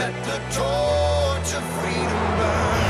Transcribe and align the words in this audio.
Let 0.00 0.24
the 0.24 0.38
torch 0.56 1.52
of 1.54 1.64
freedom 1.78 2.36
burn. 2.38 2.80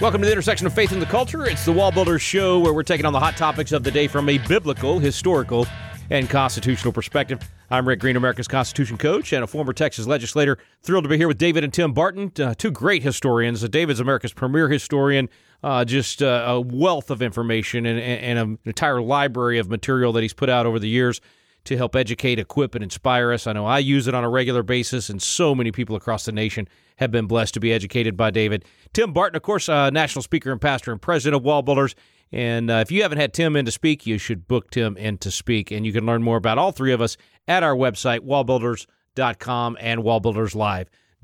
Welcome 0.00 0.20
to 0.20 0.26
the 0.26 0.32
intersection 0.32 0.66
of 0.66 0.72
faith 0.72 0.90
and 0.90 1.00
the 1.00 1.06
culture. 1.06 1.46
It's 1.46 1.64
the 1.64 1.70
Wall 1.70 1.92
Builders 1.92 2.22
Show, 2.22 2.58
where 2.58 2.72
we're 2.72 2.82
taking 2.82 3.06
on 3.06 3.12
the 3.12 3.20
hot 3.20 3.36
topics 3.36 3.70
of 3.70 3.84
the 3.84 3.92
day 3.92 4.08
from 4.08 4.28
a 4.28 4.38
biblical, 4.38 4.98
historical, 4.98 5.68
and 6.10 6.30
constitutional 6.30 6.92
perspective. 6.92 7.40
I'm 7.70 7.86
Rick 7.86 8.00
Green, 8.00 8.16
America's 8.16 8.48
Constitution 8.48 8.96
coach 8.96 9.32
and 9.32 9.42
a 9.42 9.46
former 9.46 9.72
Texas 9.72 10.06
legislator. 10.06 10.58
Thrilled 10.82 11.04
to 11.04 11.08
be 11.08 11.16
here 11.16 11.28
with 11.28 11.38
David 11.38 11.64
and 11.64 11.72
Tim 11.72 11.92
Barton, 11.92 12.32
uh, 12.40 12.54
two 12.54 12.70
great 12.70 13.02
historians. 13.02 13.64
Uh, 13.64 13.68
David's 13.68 14.00
America's 14.00 14.32
premier 14.32 14.68
historian, 14.68 15.28
uh, 15.62 15.84
just 15.84 16.22
uh, 16.22 16.44
a 16.46 16.60
wealth 16.60 17.10
of 17.10 17.22
information 17.22 17.86
and, 17.86 17.98
and 17.98 18.38
an 18.38 18.58
entire 18.64 19.02
library 19.02 19.58
of 19.58 19.68
material 19.68 20.12
that 20.12 20.22
he's 20.22 20.34
put 20.34 20.48
out 20.48 20.66
over 20.66 20.78
the 20.78 20.88
years 20.88 21.20
to 21.64 21.76
help 21.76 21.96
educate, 21.96 22.38
equip, 22.38 22.76
and 22.76 22.84
inspire 22.84 23.32
us. 23.32 23.48
I 23.48 23.52
know 23.52 23.66
I 23.66 23.80
use 23.80 24.06
it 24.06 24.14
on 24.14 24.22
a 24.22 24.30
regular 24.30 24.62
basis, 24.62 25.10
and 25.10 25.20
so 25.20 25.54
many 25.54 25.72
people 25.72 25.96
across 25.96 26.24
the 26.24 26.30
nation 26.30 26.68
have 26.96 27.10
been 27.10 27.26
blessed 27.26 27.54
to 27.54 27.60
be 27.60 27.72
educated 27.72 28.16
by 28.16 28.30
David. 28.30 28.64
Tim 28.92 29.12
Barton, 29.12 29.36
of 29.36 29.42
course, 29.42 29.68
uh, 29.68 29.90
national 29.90 30.22
speaker 30.22 30.52
and 30.52 30.60
pastor 30.60 30.92
and 30.92 31.02
president 31.02 31.36
of 31.36 31.42
Wall 31.44 31.62
Builders. 31.62 31.96
And 32.36 32.70
uh, 32.70 32.74
if 32.74 32.92
you 32.92 33.00
haven't 33.00 33.16
had 33.16 33.32
Tim 33.32 33.56
in 33.56 33.64
to 33.64 33.70
speak, 33.70 34.06
you 34.06 34.18
should 34.18 34.46
book 34.46 34.70
Tim 34.70 34.94
in 34.98 35.16
to 35.18 35.30
speak. 35.30 35.70
And 35.70 35.86
you 35.86 35.92
can 35.92 36.04
learn 36.04 36.22
more 36.22 36.36
about 36.36 36.58
all 36.58 36.70
three 36.70 36.92
of 36.92 37.00
us 37.00 37.16
at 37.48 37.62
our 37.62 37.74
website, 37.74 38.20
wallbuilders.com 38.20 39.78
and 39.80 40.02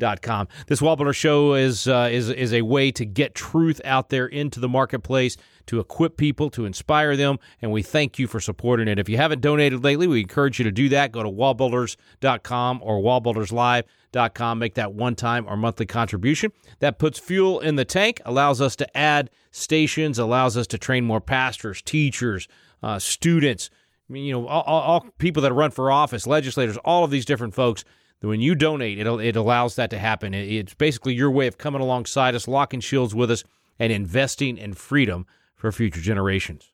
wallbuilderslive.com. 0.03 0.49
This 0.67 0.81
Builder 0.81 1.13
show 1.13 1.55
is, 1.55 1.89
uh, 1.89 2.09
is, 2.11 2.29
is 2.31 2.53
a 2.53 2.63
way 2.63 2.91
to 2.93 3.05
get 3.05 3.35
truth 3.35 3.81
out 3.85 4.09
there 4.09 4.27
into 4.27 4.61
the 4.61 4.69
marketplace, 4.69 5.37
to 5.67 5.81
equip 5.81 6.17
people, 6.17 6.51
to 6.51 6.65
inspire 6.65 7.17
them. 7.17 7.39
And 7.61 7.73
we 7.73 7.83
thank 7.83 8.19
you 8.19 8.27
for 8.27 8.41
supporting 8.41 8.89
it. 8.89 8.99
If 8.99 9.09
you 9.09 9.17
haven't 9.17 9.41
donated 9.41 9.85
lately, 9.85 10.07
we 10.07 10.21
encourage 10.21 10.59
you 10.59 10.65
to 10.65 10.73
do 10.73 10.89
that. 10.91 11.13
Go 11.13 11.23
to 11.23 11.31
wallbuilders.com 11.31 12.81
or 12.83 13.01
wallbuilderslive.com. 13.01 14.59
Make 14.59 14.75
that 14.75 14.93
one 14.93 15.15
time 15.15 15.47
or 15.49 15.57
monthly 15.57 15.87
contribution. 15.87 16.53
That 16.81 16.99
puts 16.99 17.19
fuel 17.19 17.61
in 17.61 17.77
the 17.77 17.85
tank, 17.85 18.21
allows 18.25 18.61
us 18.61 18.77
to 18.77 18.97
add 18.97 19.31
stations, 19.51 20.19
allows 20.19 20.57
us 20.57 20.67
to 20.69 20.79
train 20.79 21.05
more 21.05 21.21
pastors, 21.21 21.83
teachers, 21.83 22.49
uh, 22.83 22.99
students. 22.99 23.71
You 24.09 24.33
know, 24.33 24.47
all, 24.47 24.63
all 24.63 25.07
people 25.17 25.43
that 25.43 25.55
run 25.55 25.71
for 25.71 25.91
office, 25.91 26.27
legislators, 26.27 26.77
all 26.79 27.05
of 27.05 27.11
these 27.11 27.25
different 27.25 27.55
folks. 27.55 27.85
When 28.23 28.41
you 28.41 28.55
donate, 28.55 28.99
it, 28.99 29.07
it 29.07 29.37
allows 29.37 29.77
that 29.77 29.91
to 29.91 29.99
happen. 29.99 30.33
It, 30.33 30.49
it's 30.51 30.75
basically 30.75 31.15
your 31.15 31.31
way 31.31 31.47
of 31.47 31.59
coming 31.59 31.81
alongside 31.81 32.35
us, 32.35 32.47
locking 32.47 32.81
shields 32.81 33.15
with 33.15 33.31
us, 33.31 33.45
and 33.79 33.93
investing 33.93 34.59
in 34.59 34.75
freedom 34.75 35.27
for 35.57 35.73
future 35.73 36.01
generations. 36.01 36.73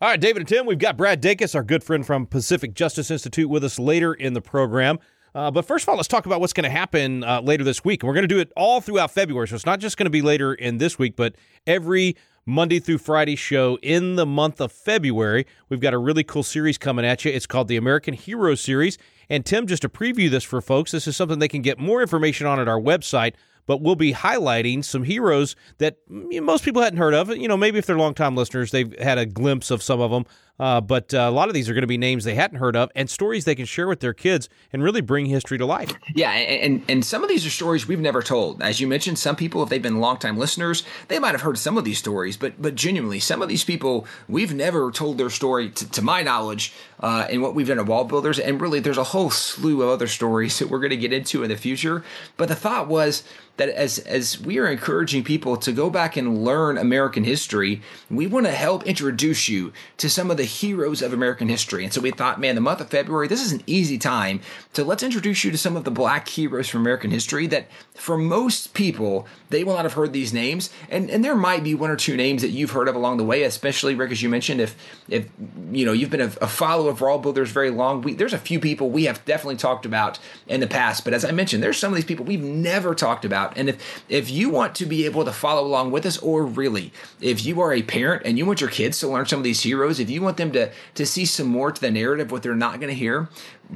All 0.00 0.08
right, 0.08 0.20
David 0.20 0.42
and 0.42 0.48
Tim, 0.48 0.66
we've 0.66 0.78
got 0.78 0.96
Brad 0.96 1.22
Dacus, 1.22 1.54
our 1.54 1.62
good 1.64 1.82
friend 1.82 2.06
from 2.06 2.26
Pacific 2.26 2.74
Justice 2.74 3.10
Institute, 3.10 3.48
with 3.48 3.64
us 3.64 3.78
later 3.78 4.14
in 4.14 4.34
the 4.34 4.40
program. 4.40 4.98
Uh, 5.34 5.50
but 5.50 5.64
first 5.64 5.84
of 5.84 5.88
all, 5.88 5.96
let's 5.96 6.08
talk 6.08 6.26
about 6.26 6.40
what's 6.40 6.52
going 6.52 6.64
to 6.64 6.70
happen 6.70 7.22
uh, 7.22 7.40
later 7.40 7.62
this 7.64 7.84
week. 7.84 8.02
And 8.02 8.08
we're 8.08 8.14
going 8.14 8.28
to 8.28 8.34
do 8.34 8.40
it 8.40 8.52
all 8.56 8.80
throughout 8.80 9.10
February. 9.10 9.46
So 9.48 9.56
it's 9.56 9.66
not 9.66 9.80
just 9.80 9.96
going 9.96 10.06
to 10.06 10.10
be 10.10 10.22
later 10.22 10.54
in 10.54 10.78
this 10.78 10.98
week, 10.98 11.16
but 11.16 11.34
every 11.66 12.16
Monday 12.48 12.80
through 12.80 12.96
Friday 12.96 13.36
show 13.36 13.78
in 13.82 14.16
the 14.16 14.24
month 14.24 14.58
of 14.58 14.72
February. 14.72 15.46
We've 15.68 15.80
got 15.80 15.92
a 15.92 15.98
really 15.98 16.24
cool 16.24 16.42
series 16.42 16.78
coming 16.78 17.04
at 17.04 17.22
you. 17.22 17.30
It's 17.30 17.44
called 17.44 17.68
the 17.68 17.76
American 17.76 18.14
Hero 18.14 18.54
Series. 18.54 18.96
And 19.28 19.44
Tim, 19.44 19.66
just 19.66 19.82
to 19.82 19.90
preview 19.90 20.30
this 20.30 20.44
for 20.44 20.62
folks, 20.62 20.90
this 20.90 21.06
is 21.06 21.14
something 21.14 21.40
they 21.40 21.46
can 21.46 21.60
get 21.60 21.78
more 21.78 22.00
information 22.00 22.46
on 22.46 22.58
at 22.58 22.66
our 22.66 22.80
website. 22.80 23.34
But 23.66 23.82
we'll 23.82 23.96
be 23.96 24.14
highlighting 24.14 24.82
some 24.82 25.02
heroes 25.02 25.56
that 25.76 25.98
mm, 26.10 26.42
most 26.42 26.64
people 26.64 26.80
hadn't 26.80 26.98
heard 26.98 27.12
of. 27.12 27.28
You 27.36 27.48
know, 27.48 27.56
maybe 27.58 27.78
if 27.78 27.84
they're 27.84 27.98
longtime 27.98 28.34
listeners, 28.34 28.70
they've 28.70 28.98
had 28.98 29.18
a 29.18 29.26
glimpse 29.26 29.70
of 29.70 29.82
some 29.82 30.00
of 30.00 30.10
them. 30.10 30.24
Uh, 30.58 30.80
but 30.80 31.14
uh, 31.14 31.18
a 31.18 31.30
lot 31.30 31.48
of 31.48 31.54
these 31.54 31.68
are 31.68 31.74
going 31.74 31.82
to 31.82 31.88
be 31.88 31.98
names 31.98 32.24
they 32.24 32.34
hadn't 32.34 32.58
heard 32.58 32.76
of 32.76 32.90
and 32.94 33.08
stories 33.08 33.44
they 33.44 33.54
can 33.54 33.64
share 33.64 33.86
with 33.86 34.00
their 34.00 34.12
kids 34.12 34.48
and 34.72 34.82
really 34.82 35.00
bring 35.00 35.26
history 35.26 35.58
to 35.58 35.66
life. 35.66 35.92
Yeah, 36.14 36.30
and 36.32 36.82
and 36.88 37.04
some 37.04 37.22
of 37.22 37.28
these 37.28 37.46
are 37.46 37.50
stories 37.50 37.86
we've 37.86 38.00
never 38.00 38.22
told. 38.22 38.62
As 38.62 38.80
you 38.80 38.88
mentioned, 38.88 39.18
some 39.18 39.36
people, 39.36 39.62
if 39.62 39.68
they've 39.68 39.82
been 39.82 40.00
longtime 40.00 40.36
listeners, 40.36 40.82
they 41.08 41.18
might 41.18 41.32
have 41.32 41.42
heard 41.42 41.58
some 41.58 41.78
of 41.78 41.84
these 41.84 41.98
stories. 41.98 42.36
But 42.36 42.60
but 42.60 42.74
genuinely, 42.74 43.20
some 43.20 43.42
of 43.42 43.48
these 43.48 43.64
people 43.64 44.06
we've 44.28 44.54
never 44.54 44.90
told 44.90 45.18
their 45.18 45.30
story 45.30 45.70
to, 45.70 45.90
to 45.90 46.02
my 46.02 46.22
knowledge. 46.22 46.72
Uh, 47.00 47.28
and 47.30 47.40
what 47.40 47.54
we've 47.54 47.68
done 47.68 47.78
at 47.78 47.86
Wall 47.86 48.02
Builders, 48.04 48.40
and 48.40 48.60
really, 48.60 48.80
there's 48.80 48.98
a 48.98 49.04
whole 49.04 49.30
slew 49.30 49.82
of 49.82 49.88
other 49.88 50.08
stories 50.08 50.58
that 50.58 50.68
we're 50.68 50.80
going 50.80 50.90
to 50.90 50.96
get 50.96 51.12
into 51.12 51.44
in 51.44 51.48
the 51.48 51.56
future. 51.56 52.02
But 52.36 52.48
the 52.48 52.56
thought 52.56 52.88
was 52.88 53.22
that 53.58 53.68
as 53.68 53.98
as 54.00 54.40
we 54.40 54.58
are 54.58 54.66
encouraging 54.66 55.22
people 55.22 55.56
to 55.58 55.72
go 55.72 55.90
back 55.90 56.16
and 56.16 56.44
learn 56.44 56.78
American 56.78 57.24
history, 57.24 57.82
we 58.10 58.26
want 58.26 58.46
to 58.46 58.52
help 58.52 58.84
introduce 58.84 59.48
you 59.48 59.72
to 59.98 60.08
some 60.08 60.30
of 60.30 60.36
the 60.36 60.44
heroes 60.48 61.02
of 61.02 61.12
American 61.12 61.48
history. 61.48 61.84
And 61.84 61.92
so 61.92 62.00
we 62.00 62.10
thought, 62.10 62.40
man, 62.40 62.54
the 62.54 62.60
month 62.60 62.80
of 62.80 62.90
February, 62.90 63.28
this 63.28 63.44
is 63.44 63.52
an 63.52 63.62
easy 63.66 63.98
time 63.98 64.40
to 64.72 64.84
let's 64.84 65.02
introduce 65.02 65.44
you 65.44 65.50
to 65.50 65.58
some 65.58 65.76
of 65.76 65.84
the 65.84 65.90
black 65.90 66.28
heroes 66.28 66.68
from 66.68 66.80
American 66.80 67.10
history 67.10 67.46
that 67.48 67.68
for 67.94 68.16
most 68.16 68.74
people, 68.74 69.26
they 69.50 69.64
will 69.64 69.74
not 69.74 69.84
have 69.84 69.94
heard 69.94 70.12
these 70.12 70.32
names. 70.32 70.70
And 70.90 71.10
and 71.10 71.24
there 71.24 71.34
might 71.36 71.64
be 71.64 71.74
one 71.74 71.90
or 71.90 71.96
two 71.96 72.16
names 72.16 72.42
that 72.42 72.50
you've 72.50 72.70
heard 72.70 72.88
of 72.88 72.94
along 72.94 73.18
the 73.18 73.24
way, 73.24 73.42
especially 73.42 73.94
Rick, 73.94 74.12
as 74.12 74.22
you 74.22 74.28
mentioned, 74.28 74.60
if 74.60 74.76
if 75.08 75.28
you 75.70 75.84
know 75.84 75.92
you've 75.92 76.10
been 76.10 76.20
a, 76.20 76.32
a 76.40 76.48
follower 76.48 76.90
of 76.90 77.00
Wall 77.00 77.18
Builders 77.18 77.50
very 77.50 77.70
long, 77.70 78.02
we, 78.02 78.14
there's 78.14 78.32
a 78.32 78.38
few 78.38 78.60
people 78.60 78.90
we 78.90 79.04
have 79.04 79.24
definitely 79.24 79.56
talked 79.56 79.84
about 79.84 80.18
in 80.46 80.60
the 80.60 80.66
past. 80.66 81.04
But 81.04 81.14
as 81.14 81.24
I 81.24 81.30
mentioned, 81.30 81.62
there's 81.62 81.76
some 81.76 81.92
of 81.92 81.96
these 81.96 82.04
people 82.04 82.24
we've 82.24 82.42
never 82.42 82.94
talked 82.94 83.24
about. 83.24 83.56
And 83.56 83.68
if 83.68 84.04
if 84.08 84.30
you 84.30 84.50
want 84.50 84.74
to 84.76 84.86
be 84.86 85.04
able 85.04 85.24
to 85.24 85.32
follow 85.32 85.66
along 85.66 85.90
with 85.90 86.06
us, 86.06 86.18
or 86.18 86.44
really, 86.44 86.92
if 87.20 87.44
you 87.44 87.60
are 87.60 87.72
a 87.72 87.82
parent 87.82 88.22
and 88.24 88.38
you 88.38 88.46
want 88.46 88.60
your 88.60 88.70
kids 88.70 88.98
to 89.00 89.08
learn 89.08 89.26
some 89.26 89.40
of 89.40 89.44
these 89.44 89.62
heroes, 89.62 90.00
if 90.00 90.08
you 90.08 90.22
want 90.22 90.37
them 90.38 90.52
to 90.52 90.72
to 90.94 91.04
see 91.06 91.24
some 91.24 91.46
more 91.46 91.70
to 91.70 91.80
the 91.80 91.90
narrative, 91.90 92.32
what 92.32 92.42
they're 92.42 92.54
not 92.54 92.80
going 92.80 92.88
to 92.88 92.94
hear, 92.94 93.28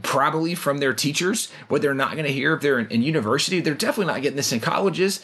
probably 0.03 0.55
from 0.55 0.79
their 0.79 0.95
teachers, 0.95 1.51
what 1.69 1.83
they're 1.83 1.95
not 1.95 2.13
going 2.13 2.25
to 2.25 2.33
hear 2.33 2.55
if 2.55 2.63
they're 2.63 2.79
in, 2.79 2.89
in 2.89 3.03
university, 3.03 3.61
they're 3.61 3.75
definitely 3.75 4.13
not 4.13 4.23
getting 4.23 4.37
this 4.37 4.53
in 4.53 4.61
colleges. 4.61 5.21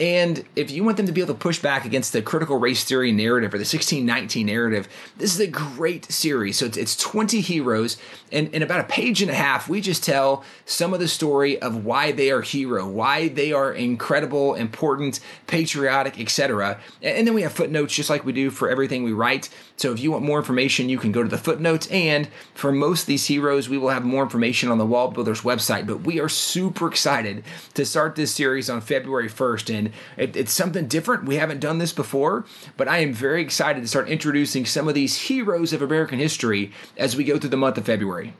And 0.00 0.46
if 0.56 0.70
you 0.70 0.82
want 0.82 0.96
them 0.96 1.04
to 1.04 1.12
be 1.12 1.20
able 1.20 1.34
to 1.34 1.38
push 1.38 1.58
back 1.58 1.84
against 1.84 2.14
the 2.14 2.22
critical 2.22 2.58
race 2.58 2.84
theory 2.84 3.12
narrative 3.12 3.52
or 3.52 3.58
the 3.58 3.62
1619 3.62 4.46
narrative, 4.46 4.88
this 5.18 5.34
is 5.34 5.40
a 5.40 5.46
great 5.46 6.10
series. 6.10 6.56
So 6.56 6.64
it's, 6.64 6.78
it's 6.78 6.96
20 6.96 7.42
heroes. 7.42 7.98
And 8.32 8.48
in 8.54 8.62
about 8.62 8.80
a 8.80 8.84
page 8.84 9.20
and 9.20 9.30
a 9.30 9.34
half, 9.34 9.68
we 9.68 9.82
just 9.82 10.02
tell 10.02 10.42
some 10.64 10.94
of 10.94 11.00
the 11.00 11.08
story 11.08 11.60
of 11.60 11.84
why 11.84 12.12
they 12.12 12.30
are 12.30 12.40
hero, 12.40 12.88
why 12.88 13.28
they 13.28 13.52
are 13.52 13.74
incredible, 13.74 14.54
important, 14.54 15.20
patriotic, 15.46 16.18
etc. 16.18 16.80
And 17.02 17.26
then 17.26 17.34
we 17.34 17.42
have 17.42 17.52
footnotes 17.52 17.94
just 17.94 18.08
like 18.08 18.24
we 18.24 18.32
do 18.32 18.48
for 18.48 18.70
everything 18.70 19.02
we 19.02 19.12
write. 19.12 19.50
So 19.76 19.92
if 19.92 20.00
you 20.00 20.12
want 20.12 20.24
more 20.24 20.38
information, 20.38 20.88
you 20.88 20.98
can 20.98 21.12
go 21.12 21.22
to 21.22 21.28
the 21.28 21.38
footnotes. 21.38 21.86
And 21.88 22.28
for 22.54 22.72
most 22.72 23.02
of 23.02 23.06
these 23.06 23.26
heroes, 23.26 23.68
we 23.68 23.76
will 23.76 23.90
have 23.90 24.04
more 24.04 24.22
information 24.22 24.70
on 24.70 24.78
the 24.78 24.86
Wall 24.86 25.08
Builders 25.08 25.42
website. 25.42 25.86
But 25.86 26.02
we 26.02 26.20
are 26.20 26.28
super 26.28 26.88
excited 26.88 27.44
to 27.74 27.84
start 27.84 28.16
this 28.16 28.34
series 28.34 28.70
on 28.70 28.80
February 28.80 29.28
1st. 29.28 29.78
And 29.78 29.89
it, 30.16 30.36
it's 30.36 30.52
something 30.52 30.86
different. 30.86 31.24
We 31.24 31.36
haven't 31.36 31.60
done 31.60 31.78
this 31.78 31.92
before, 31.92 32.44
but 32.76 32.88
I 32.88 32.98
am 32.98 33.12
very 33.12 33.42
excited 33.42 33.80
to 33.82 33.88
start 33.88 34.08
introducing 34.08 34.66
some 34.66 34.88
of 34.88 34.94
these 34.94 35.16
heroes 35.16 35.72
of 35.72 35.82
American 35.82 36.18
history 36.18 36.72
as 36.96 37.16
we 37.16 37.24
go 37.24 37.38
through 37.38 37.50
the 37.50 37.56
month 37.56 37.78
of 37.78 37.86
February. 37.86 38.34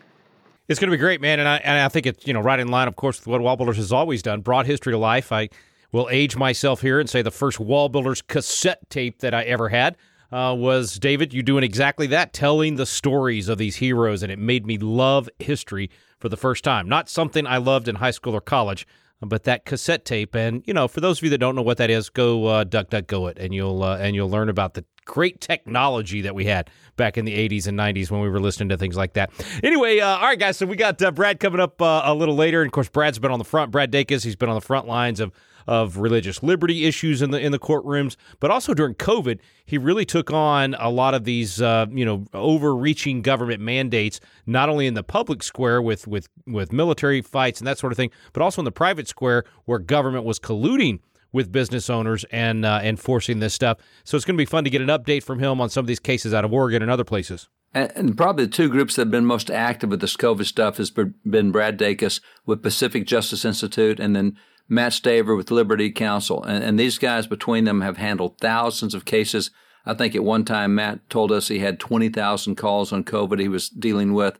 It's 0.68 0.78
going 0.78 0.90
to 0.90 0.96
be 0.96 1.00
great, 1.00 1.20
man, 1.20 1.40
and 1.40 1.48
I 1.48 1.56
and 1.56 1.80
I 1.80 1.88
think 1.88 2.06
it's 2.06 2.26
you 2.26 2.32
know 2.32 2.40
right 2.40 2.60
in 2.60 2.68
line, 2.68 2.86
of 2.86 2.94
course, 2.94 3.18
with 3.18 3.26
what 3.26 3.40
Wallbuilders 3.40 3.74
has 3.74 3.92
always 3.92 4.22
done, 4.22 4.40
brought 4.40 4.66
history 4.66 4.92
to 4.92 4.98
life. 4.98 5.32
I 5.32 5.48
will 5.90 6.08
age 6.12 6.36
myself 6.36 6.80
here 6.80 7.00
and 7.00 7.10
say 7.10 7.22
the 7.22 7.32
first 7.32 7.58
Wallbuilders 7.58 8.24
cassette 8.26 8.88
tape 8.88 9.18
that 9.18 9.34
I 9.34 9.42
ever 9.42 9.70
had 9.70 9.96
uh, 10.30 10.54
was 10.56 10.98
David. 10.98 11.34
You 11.34 11.42
doing 11.42 11.64
exactly 11.64 12.06
that, 12.08 12.32
telling 12.32 12.76
the 12.76 12.86
stories 12.86 13.48
of 13.48 13.58
these 13.58 13.76
heroes, 13.76 14.22
and 14.22 14.30
it 14.30 14.38
made 14.38 14.64
me 14.64 14.78
love 14.78 15.28
history 15.40 15.90
for 16.20 16.28
the 16.28 16.36
first 16.36 16.62
time. 16.62 16.88
Not 16.88 17.08
something 17.08 17.46
I 17.46 17.56
loved 17.56 17.88
in 17.88 17.96
high 17.96 18.12
school 18.12 18.34
or 18.34 18.40
college, 18.40 18.86
but 19.20 19.44
that 19.44 19.64
cassette 19.64 20.04
tape. 20.04 20.34
And 20.34 20.62
you 20.66 20.74
know, 20.74 20.88
for 20.88 21.00
those 21.00 21.18
of 21.18 21.24
you 21.24 21.30
that 21.30 21.38
don't 21.38 21.54
know 21.54 21.62
what 21.62 21.78
that 21.78 21.90
is, 21.90 22.08
go 22.08 22.46
uh, 22.46 22.64
duck 22.64 22.90
duck 22.90 23.06
go 23.06 23.26
it, 23.26 23.38
and 23.38 23.54
you'll 23.54 23.82
uh, 23.82 23.98
and 23.98 24.14
you'll 24.14 24.30
learn 24.30 24.48
about 24.48 24.74
the 24.74 24.84
great 25.10 25.40
technology 25.40 26.20
that 26.20 26.36
we 26.36 26.44
had 26.44 26.70
back 26.94 27.18
in 27.18 27.24
the 27.24 27.36
80s 27.36 27.66
and 27.66 27.76
90s 27.76 28.12
when 28.12 28.20
we 28.20 28.28
were 28.28 28.38
listening 28.38 28.68
to 28.68 28.76
things 28.76 28.96
like 28.96 29.14
that. 29.14 29.32
Anyway, 29.64 29.98
uh, 29.98 30.06
all 30.06 30.22
right, 30.22 30.38
guys. 30.38 30.56
So 30.56 30.66
we 30.66 30.76
got 30.76 31.02
uh, 31.02 31.10
Brad 31.10 31.40
coming 31.40 31.58
up 31.58 31.82
uh, 31.82 32.02
a 32.04 32.14
little 32.14 32.36
later, 32.36 32.62
and 32.62 32.68
of 32.68 32.72
course, 32.72 32.88
Brad's 32.88 33.18
been 33.18 33.32
on 33.32 33.40
the 33.40 33.44
front. 33.44 33.72
Brad 33.72 33.90
Dacus, 33.90 34.22
he's 34.22 34.36
been 34.36 34.48
on 34.48 34.54
the 34.54 34.60
front 34.60 34.86
lines 34.86 35.18
of 35.18 35.32
of 35.66 35.98
religious 35.98 36.42
liberty 36.42 36.86
issues 36.86 37.22
in 37.22 37.32
the 37.32 37.40
in 37.40 37.50
the 37.50 37.58
courtrooms, 37.58 38.14
but 38.38 38.52
also 38.52 38.72
during 38.72 38.94
COVID, 38.94 39.40
he 39.64 39.78
really 39.78 40.04
took 40.04 40.30
on 40.32 40.74
a 40.78 40.88
lot 40.88 41.12
of 41.12 41.24
these 41.24 41.60
uh, 41.60 41.86
you 41.90 42.04
know 42.04 42.24
overreaching 42.32 43.20
government 43.20 43.60
mandates, 43.60 44.20
not 44.46 44.68
only 44.68 44.86
in 44.86 44.94
the 44.94 45.02
public 45.02 45.42
square 45.42 45.82
with 45.82 46.06
with 46.06 46.28
with 46.46 46.72
military 46.72 47.20
fights 47.20 47.60
and 47.60 47.66
that 47.66 47.78
sort 47.78 47.92
of 47.92 47.96
thing, 47.96 48.10
but 48.32 48.42
also 48.42 48.60
in 48.60 48.64
the 48.64 48.72
private 48.72 49.08
square 49.08 49.44
where 49.64 49.80
government 49.80 50.24
was 50.24 50.38
colluding 50.38 51.00
with 51.32 51.52
business 51.52 51.88
owners 51.88 52.24
and 52.30 52.64
uh, 52.64 52.80
enforcing 52.82 53.40
this 53.40 53.54
stuff. 53.54 53.78
So 54.04 54.16
it's 54.16 54.24
going 54.24 54.36
to 54.36 54.40
be 54.40 54.46
fun 54.46 54.64
to 54.64 54.70
get 54.70 54.80
an 54.80 54.88
update 54.88 55.22
from 55.22 55.38
him 55.38 55.60
on 55.60 55.70
some 55.70 55.84
of 55.84 55.86
these 55.86 56.00
cases 56.00 56.34
out 56.34 56.44
of 56.44 56.52
Oregon 56.52 56.82
and 56.82 56.90
other 56.90 57.04
places. 57.04 57.48
And, 57.72 58.16
probably 58.16 58.46
the 58.46 58.50
two 58.50 58.68
groups 58.68 58.96
that 58.96 59.02
have 59.02 59.10
been 59.12 59.24
most 59.24 59.48
active 59.48 59.90
with 59.90 60.00
this 60.00 60.16
COVID 60.16 60.44
stuff 60.44 60.78
has 60.78 60.90
been 60.90 61.52
Brad 61.52 61.78
Dacus 61.78 62.20
with 62.44 62.64
Pacific 62.64 63.06
Justice 63.06 63.44
Institute 63.44 64.00
and 64.00 64.16
then 64.16 64.36
Matt 64.68 64.92
Staver 64.92 65.36
with 65.36 65.52
Liberty 65.52 65.90
Counsel. 65.92 66.42
And, 66.42 66.64
and 66.64 66.80
these 66.80 66.98
guys 66.98 67.28
between 67.28 67.64
them 67.64 67.80
have 67.82 67.96
handled 67.96 68.38
thousands 68.38 68.92
of 68.92 69.04
cases. 69.04 69.52
I 69.86 69.94
think 69.94 70.16
at 70.16 70.24
one 70.24 70.44
time 70.44 70.74
Matt 70.74 71.08
told 71.08 71.30
us 71.30 71.46
he 71.46 71.60
had 71.60 71.78
20,000 71.78 72.56
calls 72.56 72.92
on 72.92 73.04
COVID 73.04 73.38
he 73.38 73.48
was 73.48 73.68
dealing 73.68 74.14
with. 74.14 74.38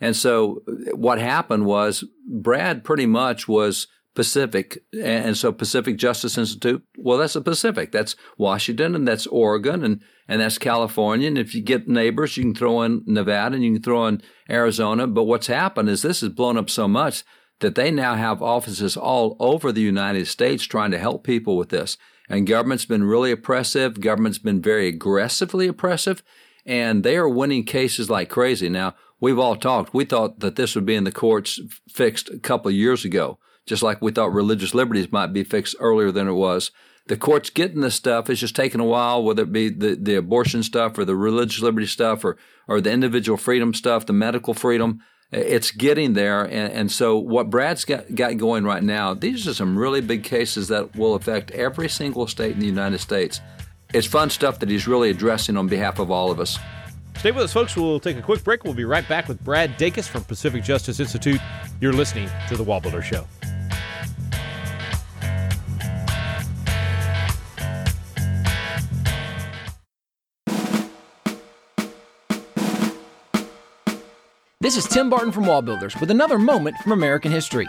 And 0.00 0.16
so 0.16 0.62
what 0.94 1.18
happened 1.18 1.66
was 1.66 2.04
Brad 2.26 2.82
pretty 2.82 3.06
much 3.06 3.46
was 3.46 3.88
Pacific. 4.14 4.82
And 5.00 5.36
so 5.36 5.52
Pacific 5.52 5.96
Justice 5.96 6.36
Institute, 6.36 6.82
well, 6.96 7.18
that's 7.18 7.34
the 7.34 7.40
Pacific. 7.40 7.92
That's 7.92 8.16
Washington 8.36 8.94
and 8.94 9.06
that's 9.06 9.26
Oregon 9.26 9.84
and, 9.84 10.00
and 10.28 10.40
that's 10.40 10.58
California. 10.58 11.28
And 11.28 11.38
if 11.38 11.54
you 11.54 11.62
get 11.62 11.88
neighbors, 11.88 12.36
you 12.36 12.44
can 12.44 12.54
throw 12.54 12.82
in 12.82 13.02
Nevada 13.06 13.54
and 13.54 13.64
you 13.64 13.74
can 13.74 13.82
throw 13.82 14.06
in 14.06 14.22
Arizona. 14.48 15.06
But 15.06 15.24
what's 15.24 15.46
happened 15.46 15.88
is 15.88 16.02
this 16.02 16.22
has 16.22 16.30
blown 16.30 16.56
up 16.56 16.68
so 16.70 16.88
much 16.88 17.24
that 17.60 17.74
they 17.74 17.90
now 17.90 18.14
have 18.14 18.42
offices 18.42 18.96
all 18.96 19.36
over 19.38 19.70
the 19.70 19.80
United 19.80 20.26
States 20.26 20.64
trying 20.64 20.90
to 20.90 20.98
help 20.98 21.24
people 21.24 21.56
with 21.56 21.68
this. 21.68 21.96
And 22.28 22.46
government's 22.46 22.84
been 22.84 23.04
really 23.04 23.32
oppressive. 23.32 24.00
Government's 24.00 24.38
been 24.38 24.62
very 24.62 24.88
aggressively 24.88 25.66
oppressive. 25.68 26.22
And 26.64 27.02
they 27.02 27.16
are 27.16 27.28
winning 27.28 27.64
cases 27.64 28.10
like 28.10 28.28
crazy. 28.28 28.68
Now, 28.68 28.94
we've 29.20 29.38
all 29.38 29.56
talked. 29.56 29.94
We 29.94 30.04
thought 30.04 30.40
that 30.40 30.56
this 30.56 30.74
would 30.74 30.86
be 30.86 30.94
in 30.94 31.04
the 31.04 31.12
courts 31.12 31.60
fixed 31.88 32.28
a 32.30 32.38
couple 32.38 32.68
of 32.68 32.74
years 32.74 33.04
ago, 33.04 33.38
just 33.66 33.82
like 33.82 34.02
we 34.02 34.12
thought 34.12 34.32
religious 34.32 34.74
liberties 34.74 35.12
might 35.12 35.32
be 35.32 35.44
fixed 35.44 35.76
earlier 35.80 36.10
than 36.10 36.28
it 36.28 36.32
was. 36.32 36.70
The 37.06 37.16
courts 37.16 37.50
getting 37.50 37.80
this 37.80 37.94
stuff 37.94 38.30
is 38.30 38.40
just 38.40 38.54
taking 38.54 38.80
a 38.80 38.84
while, 38.84 39.22
whether 39.22 39.42
it 39.42 39.52
be 39.52 39.68
the, 39.68 39.96
the 40.00 40.14
abortion 40.16 40.62
stuff 40.62 40.96
or 40.96 41.04
the 41.04 41.16
religious 41.16 41.60
liberty 41.60 41.86
stuff 41.86 42.24
or, 42.24 42.36
or 42.68 42.80
the 42.80 42.92
individual 42.92 43.36
freedom 43.36 43.74
stuff, 43.74 44.06
the 44.06 44.12
medical 44.12 44.54
freedom. 44.54 45.00
It's 45.32 45.70
getting 45.70 46.12
there. 46.14 46.42
And, 46.42 46.72
and 46.72 46.92
so 46.92 47.16
what 47.16 47.50
Brad's 47.50 47.84
got, 47.84 48.14
got 48.14 48.36
going 48.36 48.64
right 48.64 48.82
now, 48.82 49.14
these 49.14 49.46
are 49.48 49.54
some 49.54 49.78
really 49.78 50.00
big 50.00 50.24
cases 50.24 50.68
that 50.68 50.96
will 50.96 51.14
affect 51.14 51.50
every 51.52 51.88
single 51.88 52.26
state 52.26 52.52
in 52.52 52.60
the 52.60 52.66
United 52.66 52.98
States. 52.98 53.40
It's 53.92 54.06
fun 54.06 54.30
stuff 54.30 54.60
that 54.60 54.68
he's 54.68 54.86
really 54.86 55.10
addressing 55.10 55.56
on 55.56 55.66
behalf 55.66 55.98
of 55.98 56.10
all 56.10 56.30
of 56.30 56.38
us. 56.38 56.58
Stay 57.16 57.32
with 57.32 57.44
us, 57.44 57.52
folks. 57.52 57.76
We'll 57.76 58.00
take 58.00 58.16
a 58.16 58.22
quick 58.22 58.42
break. 58.44 58.64
We'll 58.64 58.74
be 58.74 58.84
right 58.84 59.06
back 59.08 59.28
with 59.28 59.42
Brad 59.44 59.78
Dacus 59.78 60.08
from 60.08 60.24
Pacific 60.24 60.62
Justice 60.62 61.00
Institute. 61.00 61.40
You're 61.80 61.92
listening 61.92 62.30
to 62.48 62.56
The 62.56 62.64
Builder 62.64 63.02
Show. 63.02 63.26
This 74.70 74.86
is 74.86 74.92
Tim 74.92 75.10
Barton 75.10 75.32
from 75.32 75.46
Wall 75.46 75.62
Builders 75.62 75.96
with 75.96 76.12
another 76.12 76.38
moment 76.38 76.76
from 76.76 76.92
American 76.92 77.32
history. 77.32 77.66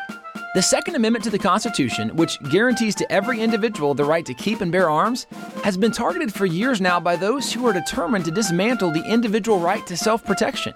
The 0.54 0.62
Second 0.62 0.96
Amendment 0.96 1.24
to 1.24 1.32
the 1.32 1.40
Constitution, 1.40 2.16
which 2.16 2.40
guarantees 2.52 2.94
to 2.94 3.12
every 3.12 3.42
individual 3.42 3.96
the 3.96 4.06
right 4.06 4.24
to 4.24 4.36
keep 4.36 4.62
and 4.62 4.72
bear 4.72 4.88
arms, 4.88 5.26
has 5.64 5.78
been 5.78 5.92
targeted 5.92 6.32
for 6.32 6.46
years 6.46 6.80
now 6.80 7.00
by 7.00 7.16
those 7.16 7.52
who 7.52 7.66
are 7.66 7.74
determined 7.74 8.26
to 8.26 8.32
dismantle 8.32 8.92
the 8.92 9.04
individual 9.04 9.58
right 9.58 9.84
to 9.88 9.98
self 9.98 10.24
protection. 10.24 10.76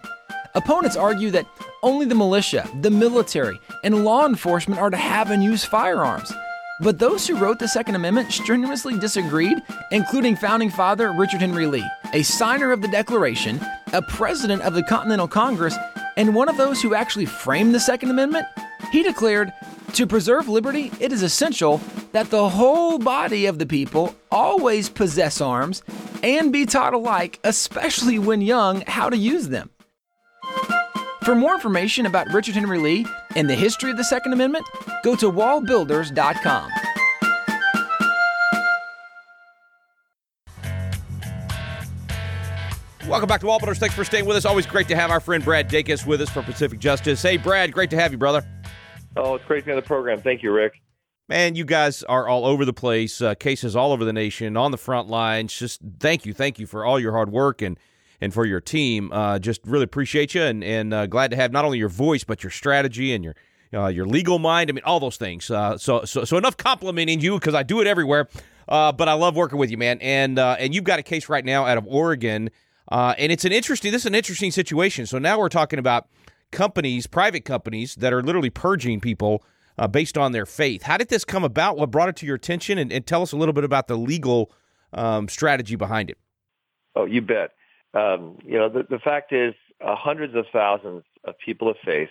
Opponents 0.56 0.98
argue 0.98 1.30
that 1.30 1.45
only 1.83 2.07
the 2.07 2.16
militia, 2.16 2.68
the 2.81 2.89
military, 2.89 3.62
and 3.83 4.04
law 4.04 4.25
enforcement 4.25 4.81
are 4.81 4.89
to 4.89 4.98
have 4.98 5.30
and 5.30 5.44
use 5.44 5.63
firearms. 5.63 6.33
But 6.81 6.98
those 6.98 7.27
who 7.27 7.38
wrote 7.38 7.60
the 7.60 7.68
Second 7.68 7.94
Amendment 7.94 8.31
strenuously 8.31 8.98
disagreed, 8.98 9.60
including 9.92 10.38
founding 10.38 10.72
father 10.72 11.13
Richard 11.13 11.42
Henry 11.42 11.68
Lee, 11.68 11.88
a 12.15 12.23
signer 12.23 12.71
of 12.71 12.81
the 12.81 12.88
Declaration, 12.88 13.59
a 13.91 14.01
president 14.01 14.62
of 14.62 14.73
the 14.73 14.83
Continental 14.83 15.27
Congress, 15.27 15.75
and 16.15 16.33
one 16.33 16.47
of 16.47 16.56
those 16.56 16.81
who 16.81 16.95
actually 16.95 17.25
framed 17.25 17.75
the 17.75 17.79
Second 17.79 18.09
Amendment. 18.09 18.47
He 18.89 19.03
declared, 19.03 19.51
To 19.95 20.07
preserve 20.07 20.47
liberty, 20.47 20.94
it 21.01 21.12
is 21.12 21.21
essential 21.21 21.81
that 22.13 22.29
the 22.29 22.47
whole 22.47 23.00
body 23.00 23.47
of 23.47 23.59
the 23.59 23.65
people 23.65 24.15
always 24.31 24.88
possess 24.88 25.41
arms 25.41 25.83
and 26.23 26.53
be 26.53 26.65
taught 26.65 26.94
alike, 26.94 27.38
especially 27.44 28.17
when 28.17 28.39
young, 28.39 28.79
how 28.88 29.09
to 29.09 29.17
use 29.17 29.50
them. 29.50 29.69
For 31.23 31.35
more 31.35 31.53
information 31.53 32.06
about 32.06 32.31
Richard 32.31 32.56
Henry 32.56 32.79
Lee 32.79 33.06
and 33.35 33.50
the 33.50 33.56
history 33.56 33.91
of 33.91 33.97
the 33.97 34.06
Second 34.06 34.31
Amendment, 34.31 34.65
go 35.03 35.17
to 35.17 35.29
wallbuilders.com. 35.29 36.71
Welcome 43.15 43.29
back 43.29 43.39
to 43.39 43.47
Wall 43.47 43.59
Thanks 43.59 43.95
for 43.95 44.03
staying 44.03 44.25
with 44.25 44.35
us. 44.35 44.44
Always 44.44 44.65
great 44.65 44.89
to 44.89 44.95
have 44.97 45.09
our 45.09 45.21
friend 45.21 45.41
Brad 45.41 45.69
Dacus 45.69 46.06
with 46.06 46.19
us 46.19 46.29
for 46.29 46.41
Pacific 46.41 46.79
Justice. 46.79 47.21
Hey, 47.21 47.38
Brad, 47.38 47.71
great 47.71 47.89
to 47.91 47.95
have 47.95 48.12
you, 48.12 48.17
brother. 48.17 48.45
Oh, 49.15 49.35
it's 49.35 49.45
great 49.45 49.62
to 49.62 49.67
be 49.67 49.71
on 49.71 49.77
the 49.77 49.81
program. 49.81 50.19
Thank 50.19 50.44
you, 50.44 50.51
Rick. 50.51 50.73
Man, 51.29 51.56
you 51.56 51.63
guys 51.63 52.03
are 52.03 52.27
all 52.27 52.45
over 52.45 52.65
the 52.65 52.73
place. 52.73 53.21
Uh, 53.21 53.33
cases 53.33 53.73
all 53.73 53.94
over 53.94 54.03
the 54.03 54.12
nation, 54.12 54.57
on 54.57 54.71
the 54.71 54.77
front 54.77 55.07
lines. 55.07 55.57
Just 55.57 55.79
thank 55.97 56.25
you, 56.25 56.33
thank 56.33 56.59
you 56.59 56.67
for 56.67 56.83
all 56.83 57.00
your 57.00 57.13
hard 57.13 57.31
work 57.31 57.62
and 57.62 57.79
and 58.19 58.33
for 58.33 58.44
your 58.44 58.59
team. 58.59 59.13
Uh, 59.13 59.39
just 59.39 59.62
really 59.65 59.85
appreciate 59.85 60.35
you, 60.35 60.41
and 60.41 60.62
and 60.62 60.94
uh, 60.94 61.06
glad 61.06 61.31
to 61.31 61.38
have 61.38 61.53
not 61.53 61.63
only 61.63 61.77
your 61.77 61.88
voice 61.88 62.25
but 62.25 62.44
your 62.44 62.51
strategy 62.51 63.13
and 63.13 63.23
your 63.23 63.35
uh, 63.73 63.88
your 63.88 64.06
legal 64.06 64.39
mind. 64.39 64.69
I 64.69 64.73
mean, 64.73 64.83
all 64.83 65.00
those 65.00 65.15
things. 65.15 65.50
Uh, 65.50 65.77
so 65.77 66.03
so 66.03 66.25
so 66.25 66.35
enough 66.35 66.57
complimenting 66.57 67.21
you 67.21 67.39
because 67.39 67.53
I 67.53 67.63
do 67.63 67.79
it 67.79 67.88
everywhere. 67.88 68.27
Uh, 68.67 68.91
but 68.91 69.07
I 69.07 69.13
love 69.13 69.38
working 69.38 69.57
with 69.57 69.71
you, 69.71 69.77
man. 69.77 70.00
And 70.01 70.38
and 70.38 70.75
you've 70.75 70.83
got 70.83 71.00
a 71.00 71.03
case 71.03 71.29
right 71.29 71.45
now 71.45 71.65
out 71.65 71.77
of 71.77 71.88
Oregon, 71.88 72.50
and 72.92 73.32
it's 73.32 73.46
an 73.46 73.52
interesting. 73.52 73.92
This 73.92 74.04
is 74.04 74.08
an 74.08 74.16
interesting 74.16 74.52
situation. 74.52 75.06
So 75.06 75.18
now 75.18 75.40
we're 75.40 75.50
talking 75.50 75.80
about 75.80 76.08
companies, 76.52 77.08
private 77.08 77.46
companies 77.46 77.96
that 77.96 78.14
are 78.14 78.22
literally 78.22 78.50
purging 78.50 79.00
people 79.00 79.44
uh, 79.78 79.88
based 79.88 80.18
on 80.18 80.32
their 80.32 80.46
faith. 80.46 80.84
How 80.84 80.98
did 80.98 81.10
this 81.10 81.26
come 81.26 81.44
about? 81.44 81.78
What 81.78 81.92
brought 81.92 82.10
it 82.10 82.16
to 82.18 82.26
your 82.26 82.36
attention? 82.36 82.78
And, 82.78 82.92
and 82.92 83.06
tell 83.06 83.22
us 83.22 83.32
a 83.32 83.38
little 83.38 83.54
bit 83.54 83.64
about 83.64 83.88
the 83.88 83.98
legal 83.98 84.52
um, 84.94 85.28
strategy 85.28 85.76
behind 85.76 86.10
it. 86.10 86.18
Oh, 86.96 87.06
you 87.06 87.22
bet. 87.22 87.52
Um, 87.94 88.38
you 88.44 88.58
know, 88.58 88.70
the, 88.70 88.86
the 88.90 89.00
fact 89.00 89.34
is, 89.34 89.54
uh, 89.86 89.96
hundreds 89.98 90.36
of 90.36 90.46
thousands 90.54 91.04
of 91.26 91.36
people 91.44 91.70
of 91.70 91.76
faith 91.84 92.10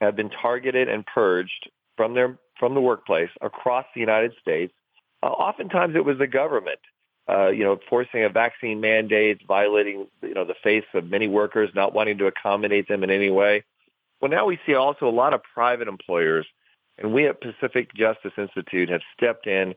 have 0.00 0.16
been 0.16 0.30
targeted 0.30 0.88
and 0.88 1.04
purged 1.06 1.70
from 1.96 2.14
their 2.14 2.38
from 2.58 2.74
the 2.74 2.80
workplace 2.80 3.28
across 3.42 3.84
the 3.94 4.00
United 4.00 4.32
States. 4.40 4.72
Uh, 5.22 5.26
oftentimes, 5.26 5.94
it 5.94 6.04
was 6.04 6.18
the 6.18 6.26
government, 6.26 6.78
uh, 7.28 7.48
you 7.48 7.64
know, 7.64 7.78
forcing 7.88 8.24
a 8.24 8.28
vaccine 8.28 8.80
mandate, 8.80 9.40
violating 9.46 10.06
you 10.22 10.34
know 10.34 10.44
the 10.44 10.54
faith 10.62 10.84
of 10.94 11.10
many 11.10 11.28
workers, 11.28 11.70
not 11.74 11.92
wanting 11.92 12.18
to 12.18 12.26
accommodate 12.26 12.88
them 12.88 13.02
in 13.02 13.10
any 13.10 13.30
way. 13.30 13.64
Well, 14.20 14.30
now 14.30 14.46
we 14.46 14.58
see 14.64 14.74
also 14.74 15.08
a 15.08 15.10
lot 15.10 15.34
of 15.34 15.42
private 15.54 15.88
employers 15.88 16.46
and 16.98 17.12
we 17.12 17.26
at 17.26 17.40
Pacific 17.40 17.92
Justice 17.94 18.32
Institute 18.38 18.88
have 18.88 19.02
stepped 19.16 19.46
in. 19.46 19.74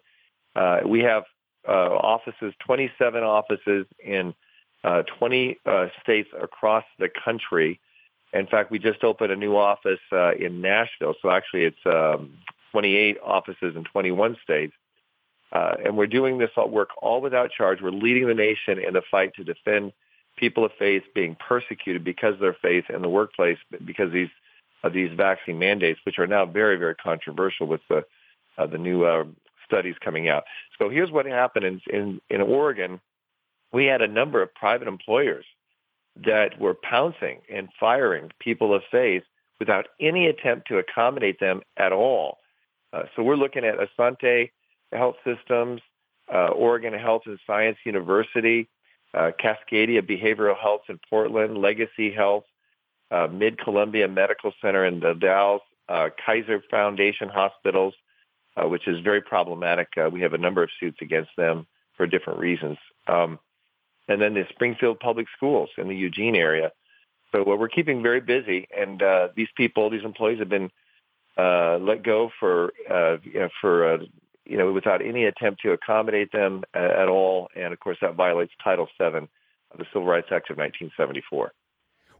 Uh, 0.55 0.79
we 0.85 1.01
have 1.01 1.23
uh, 1.67 1.71
offices, 1.71 2.53
27 2.65 3.23
offices 3.23 3.85
in 4.03 4.33
uh, 4.83 5.03
20 5.03 5.57
uh, 5.65 5.87
states 6.01 6.29
across 6.41 6.85
the 6.97 7.09
country. 7.09 7.79
In 8.31 8.47
fact, 8.47 8.71
we 8.71 8.79
just 8.79 9.03
opened 9.03 9.31
a 9.31 9.35
new 9.35 9.57
office 9.57 9.99
uh, 10.11 10.33
in 10.33 10.61
Nashville. 10.61 11.15
So 11.21 11.29
actually 11.29 11.65
it's 11.65 11.85
um, 11.85 12.37
28 12.71 13.17
offices 13.23 13.75
in 13.75 13.83
21 13.83 14.37
states. 14.43 14.73
Uh, 15.51 15.75
and 15.83 15.97
we're 15.97 16.07
doing 16.07 16.37
this 16.37 16.51
work 16.55 16.89
all 17.01 17.21
without 17.21 17.51
charge. 17.51 17.81
We're 17.81 17.91
leading 17.91 18.27
the 18.27 18.33
nation 18.33 18.77
in 18.79 18.93
the 18.93 19.01
fight 19.09 19.33
to 19.35 19.43
defend 19.43 19.93
people 20.37 20.63
of 20.63 20.71
faith 20.77 21.03
being 21.13 21.35
persecuted 21.35 22.03
because 22.03 22.35
of 22.35 22.39
their 22.39 22.57
faith 22.61 22.85
in 22.89 23.01
the 23.01 23.09
workplace 23.09 23.57
because 23.85 24.11
these 24.11 24.29
of 24.83 24.93
these 24.93 25.11
vaccine 25.15 25.59
mandates, 25.59 25.99
which 26.05 26.19
are 26.19 26.27
now 26.27 26.45
very, 26.45 26.77
very 26.77 26.95
controversial 26.95 27.67
with 27.67 27.81
the 27.89 28.05
uh, 28.57 28.67
the 28.67 28.77
new 28.77 29.03
uh, 29.05 29.25
studies 29.65 29.95
coming 30.03 30.29
out. 30.29 30.43
So 30.77 30.89
here's 30.89 31.11
what 31.11 31.25
happened 31.25 31.65
in, 31.65 31.81
in 31.91 32.21
in 32.29 32.41
Oregon. 32.41 33.01
We 33.71 33.85
had 33.85 34.01
a 34.01 34.07
number 34.07 34.41
of 34.41 34.53
private 34.55 34.87
employers 34.87 35.45
that 36.25 36.59
were 36.59 36.73
pouncing 36.73 37.39
and 37.51 37.69
firing 37.79 38.31
people 38.39 38.73
of 38.73 38.81
faith 38.91 39.23
without 39.59 39.87
any 39.99 40.27
attempt 40.27 40.67
to 40.67 40.77
accommodate 40.77 41.39
them 41.39 41.61
at 41.77 41.91
all. 41.91 42.37
Uh, 42.91 43.03
so 43.15 43.23
we're 43.23 43.35
looking 43.35 43.63
at 43.65 43.75
Asante 43.77 44.51
Health 44.91 45.15
Systems, 45.23 45.81
uh, 46.33 46.47
Oregon 46.47 46.93
Health 46.93 47.23
and 47.25 47.39
Science 47.45 47.77
University, 47.85 48.67
uh, 49.13 49.31
Cascadia 49.39 50.01
Behavioral 50.01 50.57
Health 50.57 50.81
in 50.89 50.99
Portland, 51.09 51.57
Legacy 51.57 52.11
Health, 52.11 52.45
uh, 53.11 53.27
Mid 53.27 53.59
Columbia 53.59 54.07
Medical 54.07 54.53
Center 54.61 54.85
in 54.85 54.99
the 54.99 55.13
Dalles, 55.13 55.61
uh, 55.87 56.09
Kaiser 56.23 56.63
Foundation 56.69 57.29
Hospitals, 57.29 57.95
uh, 58.55 58.67
which 58.67 58.87
is 58.87 58.99
very 58.99 59.21
problematic. 59.21 59.87
Uh, 59.97 60.09
we 60.11 60.21
have 60.21 60.33
a 60.33 60.37
number 60.37 60.61
of 60.61 60.69
suits 60.79 60.97
against 61.01 61.31
them 61.37 61.65
for 61.97 62.05
different 62.05 62.39
reasons. 62.39 62.77
Um, 63.07 63.39
and 64.07 64.21
then 64.21 64.33
the 64.33 64.45
Springfield 64.49 64.99
Public 64.99 65.27
Schools 65.35 65.69
in 65.77 65.87
the 65.87 65.95
Eugene 65.95 66.35
area. 66.35 66.71
So 67.31 67.41
uh, 67.41 67.55
we're 67.55 67.69
keeping 67.69 68.01
very 68.03 68.21
busy, 68.21 68.67
and 68.75 69.01
these 69.35 69.49
people, 69.55 69.89
these 69.89 70.03
employees, 70.03 70.39
have 70.39 70.49
been 70.49 70.69
let 71.37 72.03
go 72.03 72.31
for 72.39 72.73
you 73.23 73.39
know, 73.39 73.49
for 73.61 73.99
you 74.49 74.57
know 74.57 74.71
without 74.71 75.05
any 75.05 75.25
attempt 75.25 75.61
to 75.61 75.71
accommodate 75.71 76.31
them 76.31 76.63
at, 76.73 76.91
at 76.91 77.07
all, 77.07 77.49
and 77.55 77.71
of 77.71 77.79
course 77.79 77.97
that 78.01 78.15
violates 78.15 78.51
Title 78.63 78.87
VII 78.99 79.27
of 79.71 79.77
the 79.77 79.85
Civil 79.93 80.05
Rights 80.05 80.27
Act 80.31 80.49
of 80.49 80.57
1974. 80.57 81.51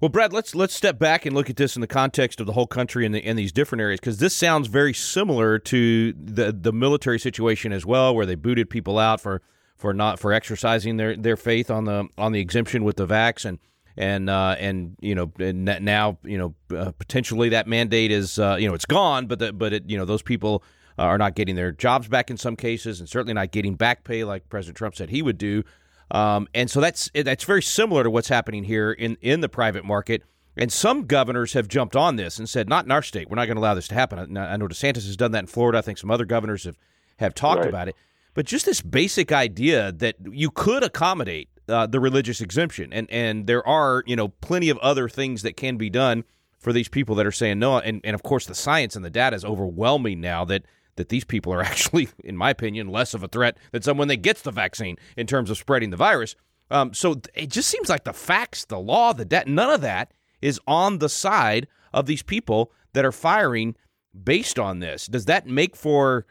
Well, 0.02 0.10
Brad, 0.10 0.32
let's 0.32 0.56
let's 0.56 0.74
step 0.74 0.98
back 0.98 1.26
and 1.26 1.36
look 1.36 1.50
at 1.50 1.58
this 1.58 1.76
in 1.76 1.82
the 1.82 1.88
context 1.88 2.40
of 2.40 2.46
the 2.46 2.54
whole 2.54 2.68
country 2.68 3.06
and 3.06 3.14
the, 3.14 3.20
in 3.20 3.36
these 3.36 3.52
different 3.52 3.82
areas 3.82 4.00
because 4.00 4.20
this 4.20 4.34
sounds 4.34 4.68
very 4.68 4.94
similar 4.94 5.60
to 5.60 6.14
the 6.14 6.54
the 6.54 6.72
military 6.72 7.20
situation 7.20 7.74
as 7.74 7.86
well, 7.86 8.16
where 8.16 8.26
they 8.26 8.36
booted 8.36 8.70
people 8.70 8.98
out 8.98 9.20
for 9.20 9.42
for 9.76 9.94
not 9.94 10.20
for 10.20 10.32
exercising 10.32 10.98
their, 10.98 11.18
their 11.18 11.36
faith 11.36 11.70
on 11.70 11.86
the 11.86 12.08
on 12.18 12.32
the 12.32 12.40
exemption 12.40 12.86
with 12.86 12.96
the 12.96 13.08
vax 13.08 13.44
and 13.44 13.60
and 13.98 14.30
uh, 14.30 14.56
and 14.58 14.96
you 15.02 15.16
know 15.16 15.32
and 15.38 15.66
now 15.66 16.18
you 16.24 16.38
know 16.38 16.56
uh, 16.78 16.92
potentially 16.94 17.50
that 17.50 17.68
mandate 17.68 18.12
is 18.12 18.40
uh, 18.40 18.56
you 18.58 18.70
know 18.70 18.74
it's 18.74 18.86
gone, 18.86 19.28
but 19.28 19.40
the, 19.40 19.52
but 19.52 19.74
it, 19.74 19.90
you 19.90 19.98
know 19.98 20.06
those 20.06 20.22
people 20.22 20.64
are 21.02 21.18
not 21.18 21.36
getting 21.36 21.56
their 21.56 21.72
jobs 21.72 22.08
back 22.08 22.30
in 22.30 22.38
some 22.38 22.56
cases, 22.56 23.00
and 23.00 23.08
certainly 23.08 23.34
not 23.34 23.52
getting 23.52 23.76
back 23.76 24.04
pay 24.04 24.24
like 24.24 24.50
President 24.50 24.78
Trump 24.78 24.96
said 24.96 25.10
he 25.10 25.22
would 25.22 25.38
do. 25.38 25.64
Um, 26.12 26.48
and 26.54 26.70
so 26.70 26.82
that's 26.82 27.10
that's 27.14 27.44
very 27.44 27.62
similar 27.62 28.04
to 28.04 28.10
what's 28.10 28.30
happening 28.30 28.64
here 28.64 28.92
in 28.92 29.18
in 29.22 29.42
the 29.42 29.50
private 29.50 29.86
market. 29.86 30.24
And 30.58 30.74
some 30.74 31.06
governors 31.06 31.54
have 31.54 31.70
jumped 31.70 31.96
on 31.96 32.18
this 32.18 32.38
and 32.38 32.50
said, 32.50 32.68
not 32.68 32.84
in 32.84 32.92
our 32.92 33.02
state. 33.02 33.30
We're 33.30 33.38
not 33.38 33.46
going 33.46 33.56
to 33.56 33.62
allow 33.62 33.76
this 33.76 33.88
to 33.90 33.96
happen. 33.96 34.38
I 34.38 34.58
know 34.58 34.68
DeSantis 34.68 35.06
has 35.06 35.16
done 35.16 35.32
that 35.32 35.40
in 35.40 35.48
Florida. 35.48 35.78
I 35.78 35.82
think 35.82 35.98
some 35.98 36.12
other 36.12 36.26
governors 36.26 36.66
have, 36.66 36.76
have 37.18 37.34
talked 37.34 37.62
right. 37.62 37.70
about 37.70 37.88
it. 37.88 37.96
But 38.34 38.46
just 38.46 38.66
this 38.66 38.82
basic 38.82 39.32
idea 39.32 39.94
that 39.94 40.16
you 40.30 40.52
could 40.52 40.84
accommodate 40.84 41.48
uh, 41.70 41.86
the 41.88 42.00
religious 42.00 42.42
exemption, 42.42 42.92
and 42.92 43.10
and 43.12 43.48
there 43.48 43.66
are 43.68 44.04
you 44.06 44.16
know 44.16 44.30
plenty 44.30 44.70
of 44.70 44.78
other 44.80 45.08
things 45.08 45.44
that 45.44 45.56
can 45.56 45.78
be 45.78 45.90
done 45.90 46.24
for 46.58 46.74
these 46.74 46.90
people 46.90 47.16
that 47.16 47.26
are 47.26 47.32
saying 47.32 47.60
no, 47.60 47.80
and 47.80 48.02
and 48.04 48.16
of 48.16 48.24
course 48.24 48.46
the 48.46 48.56
science 48.56 48.96
and 48.96 49.06
the 49.06 49.10
data 49.10 49.36
is 49.36 49.46
overwhelming 49.46 50.20
now 50.20 50.46
that 50.46 50.64
that 51.00 51.10
these 51.10 51.24
people 51.24 51.52
are 51.54 51.62
actually, 51.74 52.10
in 52.24 52.38
my 52.38 52.52
opinion, 52.52 52.90
less 52.90 53.14
of 53.14 53.24
a 53.24 53.28
threat 53.28 53.58
than 53.72 53.82
someone 53.82 54.10
that 54.10 54.18
gets 54.18 54.42
the 54.42 54.52
vaccine 54.52 54.98
in 55.18 55.26
terms 55.26 55.50
of 55.50 55.58
spreading 55.58 55.90
the 55.90 55.98
virus. 55.98 56.36
Um, 56.70 56.94
so 56.94 57.20
it 57.34 57.50
just 57.50 57.70
seems 57.70 57.90
like 57.90 58.04
the 58.04 58.14
facts, 58.14 58.66
the 58.66 58.78
law, 58.78 59.14
the 59.14 59.26
debt, 59.26 59.48
none 59.48 59.72
of 59.72 59.82
that 59.82 60.14
is 60.42 60.60
on 60.68 61.00
the 61.00 61.10
side 61.10 61.68
of 61.94 62.06
these 62.06 62.22
people 62.22 62.72
that 62.94 63.06
are 63.06 63.12
firing 63.12 63.76
based 64.24 64.60
on 64.60 64.80
this. 64.80 65.08
Does 65.08 65.26
that 65.26 65.48
make 65.48 65.76
for 65.76 66.28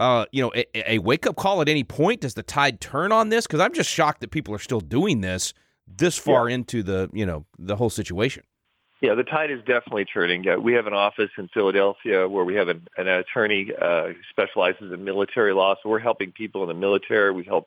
uh, 0.00 0.24
you 0.32 0.42
know, 0.42 0.52
a, 0.54 0.94
a 0.94 0.98
wake 0.98 1.26
up 1.26 1.36
call 1.36 1.60
at 1.60 1.68
any 1.68 1.84
point? 1.84 2.22
Does 2.22 2.34
the 2.34 2.42
tide 2.42 2.80
turn 2.80 3.12
on 3.12 3.28
this? 3.28 3.46
Because 3.46 3.60
I'm 3.60 3.72
just 3.72 3.90
shocked 3.90 4.20
that 4.22 4.30
people 4.30 4.54
are 4.54 4.58
still 4.58 4.80
doing 4.80 5.20
this 5.20 5.52
this 5.86 6.16
far 6.16 6.48
yeah. 6.48 6.54
into 6.54 6.82
the 6.82 7.10
you 7.12 7.26
know 7.26 7.44
the 7.58 7.76
whole 7.76 7.90
situation. 7.90 8.44
Yeah, 9.02 9.14
the 9.16 9.24
tide 9.24 9.50
is 9.50 9.58
definitely 9.66 10.04
turning. 10.04 10.48
Uh, 10.48 10.58
we 10.58 10.74
have 10.74 10.86
an 10.86 10.94
office 10.94 11.30
in 11.36 11.48
Philadelphia 11.48 12.28
where 12.28 12.44
we 12.44 12.54
have 12.54 12.68
an, 12.68 12.86
an 12.96 13.08
attorney 13.08 13.72
uh, 13.78 14.06
who 14.06 14.14
specializes 14.30 14.92
in 14.92 15.04
military 15.04 15.52
law. 15.52 15.74
So 15.82 15.88
we're 15.88 15.98
helping 15.98 16.30
people 16.30 16.62
in 16.62 16.68
the 16.68 16.74
military. 16.74 17.32
We 17.32 17.42
help 17.42 17.66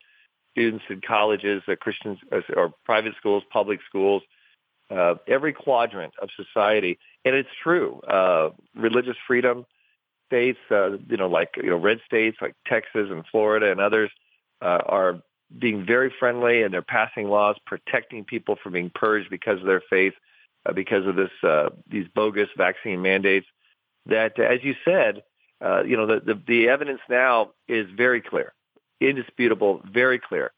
students 0.54 0.86
in 0.90 1.02
colleges, 1.02 1.62
uh, 1.68 1.76
Christians 1.76 2.20
uh, 2.32 2.40
or 2.56 2.74
private 2.86 3.16
schools, 3.18 3.44
public 3.52 3.82
schools, 3.86 4.24
uh, 4.90 5.16
every 5.28 5.52
quadrant 5.52 6.14
of 6.22 6.30
society. 6.38 6.98
And 7.26 7.36
it's 7.36 7.50
true. 7.62 8.00
Uh, 8.08 8.52
religious 8.74 9.18
freedom, 9.28 9.66
states, 10.28 10.60
uh, 10.72 10.92
you 11.10 11.18
know, 11.18 11.28
like 11.28 11.50
you 11.58 11.70
know, 11.70 11.78
red 11.78 12.00
states 12.06 12.38
like 12.42 12.56
Texas 12.66 13.10
and 13.12 13.26
Florida 13.30 13.70
and 13.72 13.82
others 13.82 14.10
uh, 14.62 14.80
are 14.86 15.22
being 15.60 15.86
very 15.86 16.14
friendly, 16.18 16.64
and 16.64 16.74
they're 16.74 16.82
passing 16.82 17.28
laws 17.28 17.58
protecting 17.66 18.24
people 18.24 18.56
from 18.64 18.72
being 18.72 18.90
purged 18.96 19.30
because 19.30 19.60
of 19.60 19.66
their 19.66 19.84
faith, 19.90 20.14
uh, 20.66 20.74
because 20.74 21.06
of 21.06 21.16
this 21.16 21.32
uh, 21.44 21.70
these 21.88 22.08
bogus 22.14 22.50
vaccine 22.58 23.02
mandates. 23.02 23.48
That, 24.08 24.40
as 24.40 24.64
you 24.64 24.76
said, 24.86 25.24
uh, 25.64 25.84
you 25.84 25.98
know, 25.98 26.06
the, 26.06 26.20
the 26.20 26.42
the 26.48 26.70
evidence 26.70 27.02
now 27.10 27.52
is 27.68 27.88
very 27.96 28.22
clear, 28.22 28.54
indisputable, 29.02 29.82
very 29.92 30.20
clear 30.20 30.52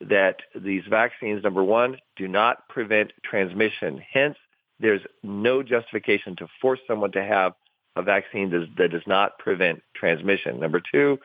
that 0.00 0.36
these 0.54 0.82
vaccines, 0.88 1.42
number 1.44 1.62
one, 1.62 1.98
do 2.16 2.28
not 2.28 2.68
prevent 2.68 3.12
transmission. 3.24 4.02
Hence, 4.12 4.36
there's 4.80 5.02
no 5.22 5.62
justification 5.62 6.36
to 6.36 6.48
force 6.60 6.80
someone 6.86 7.12
to 7.12 7.22
have 7.22 7.52
a 7.96 8.02
vaccine 8.02 8.50
that 8.76 8.90
does 8.90 9.06
not 9.06 9.38
prevent 9.38 9.80
transmission. 9.94 10.58
Number 10.58 10.80
two, 10.80 11.18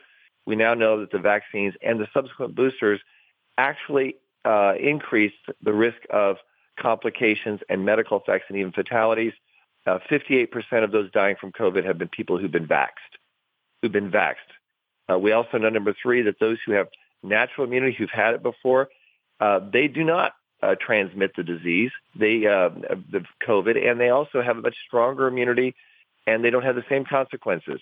we 0.45 0.55
now 0.55 0.73
know 0.73 0.99
that 0.99 1.11
the 1.11 1.19
vaccines 1.19 1.73
and 1.81 1.99
the 1.99 2.07
subsequent 2.13 2.55
boosters 2.55 2.99
actually 3.57 4.15
uh, 4.45 4.73
increase 4.79 5.33
the 5.61 5.73
risk 5.73 5.97
of 6.09 6.37
complications 6.77 7.59
and 7.69 7.85
medical 7.85 8.19
effects 8.19 8.45
and 8.49 8.57
even 8.57 8.71
fatalities. 8.71 9.33
Uh, 9.85 9.99
58% 10.09 10.83
of 10.83 10.91
those 10.91 11.11
dying 11.11 11.35
from 11.39 11.51
COVID 11.51 11.85
have 11.85 11.97
been 11.97 12.09
people 12.09 12.37
who've 12.37 12.51
been 12.51 12.67
vaxxed, 12.67 13.15
who've 13.81 13.91
been 13.91 14.11
vaxxed. 14.11 14.35
Uh, 15.09 15.17
we 15.17 15.31
also 15.31 15.57
know, 15.57 15.69
number 15.69 15.95
three, 16.01 16.23
that 16.23 16.39
those 16.39 16.57
who 16.65 16.73
have 16.73 16.87
natural 17.23 17.65
immunity, 17.65 17.95
who've 17.97 18.09
had 18.09 18.33
it 18.33 18.43
before, 18.43 18.89
uh, 19.39 19.59
they 19.71 19.87
do 19.87 20.03
not 20.03 20.33
uh, 20.61 20.75
transmit 20.79 21.31
the 21.37 21.43
disease, 21.43 21.91
they 22.15 22.45
uh, 22.47 22.69
the 23.11 23.23
COVID, 23.47 23.77
and 23.89 23.99
they 23.99 24.09
also 24.09 24.41
have 24.41 24.57
a 24.57 24.61
much 24.61 24.75
stronger 24.87 25.27
immunity 25.27 25.75
and 26.27 26.43
they 26.43 26.49
don't 26.49 26.63
have 26.63 26.75
the 26.75 26.85
same 26.89 27.05
consequences. 27.05 27.79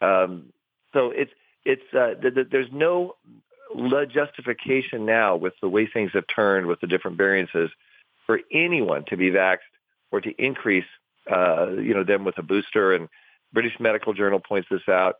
Um, 0.00 0.46
so 0.92 1.10
it's 1.10 1.30
it's 1.64 1.94
uh, 1.94 2.14
th- 2.20 2.34
th- 2.34 2.48
there's 2.50 2.72
no 2.72 3.14
justification 4.10 5.06
now 5.06 5.36
with 5.36 5.54
the 5.60 5.68
way 5.68 5.86
things 5.86 6.10
have 6.14 6.24
turned 6.26 6.66
with 6.66 6.80
the 6.80 6.86
different 6.86 7.16
variances 7.16 7.70
for 8.26 8.40
anyone 8.52 9.04
to 9.08 9.16
be 9.16 9.30
vaxxed 9.30 9.58
or 10.10 10.20
to 10.20 10.30
increase 10.42 10.86
uh, 11.30 11.70
you 11.70 11.94
know 11.94 12.04
them 12.04 12.24
with 12.24 12.38
a 12.38 12.42
booster. 12.42 12.94
And 12.94 13.08
British 13.52 13.78
Medical 13.78 14.12
Journal 14.12 14.40
points 14.40 14.68
this 14.70 14.88
out. 14.88 15.16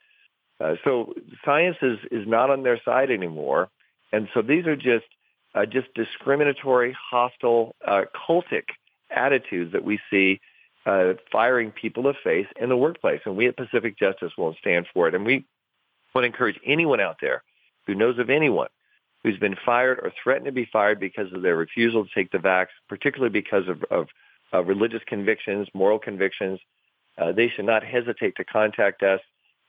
Uh, 0.60 0.76
so 0.84 1.14
science 1.44 1.76
is 1.82 1.98
is 2.10 2.26
not 2.26 2.50
on 2.50 2.62
their 2.62 2.80
side 2.84 3.10
anymore, 3.10 3.68
and 4.12 4.28
so 4.34 4.42
these 4.42 4.66
are 4.66 4.76
just 4.76 5.06
uh, 5.54 5.66
just 5.66 5.92
discriminatory, 5.94 6.96
hostile, 7.10 7.74
uh, 7.86 8.02
cultic 8.28 8.64
attitudes 9.10 9.72
that 9.72 9.84
we 9.84 10.00
see 10.10 10.40
uh, 10.86 11.14
firing 11.30 11.70
people 11.70 12.06
of 12.06 12.16
faith 12.22 12.46
in 12.60 12.68
the 12.68 12.76
workplace. 12.76 13.20
And 13.24 13.36
we 13.36 13.46
at 13.46 13.56
Pacific 13.56 13.98
Justice 13.98 14.32
won't 14.36 14.56
stand 14.58 14.86
for 14.92 15.08
it. 15.08 15.14
And 15.14 15.24
we 15.24 15.44
want 16.14 16.24
to 16.24 16.26
encourage 16.26 16.58
anyone 16.64 17.00
out 17.00 17.16
there 17.20 17.42
who 17.86 17.94
knows 17.94 18.18
of 18.18 18.30
anyone 18.30 18.68
who's 19.22 19.38
been 19.38 19.56
fired 19.64 19.98
or 19.98 20.12
threatened 20.22 20.46
to 20.46 20.52
be 20.52 20.68
fired 20.72 20.98
because 20.98 21.32
of 21.32 21.42
their 21.42 21.56
refusal 21.56 22.04
to 22.04 22.10
take 22.14 22.30
the 22.32 22.38
vax, 22.38 22.66
particularly 22.88 23.32
because 23.32 23.68
of, 23.68 23.84
of, 23.90 24.08
of 24.52 24.68
religious 24.68 25.02
convictions, 25.06 25.68
moral 25.74 25.98
convictions, 25.98 26.58
uh, 27.18 27.32
they 27.32 27.48
should 27.48 27.64
not 27.64 27.84
hesitate 27.84 28.34
to 28.36 28.44
contact 28.44 29.02
us 29.02 29.20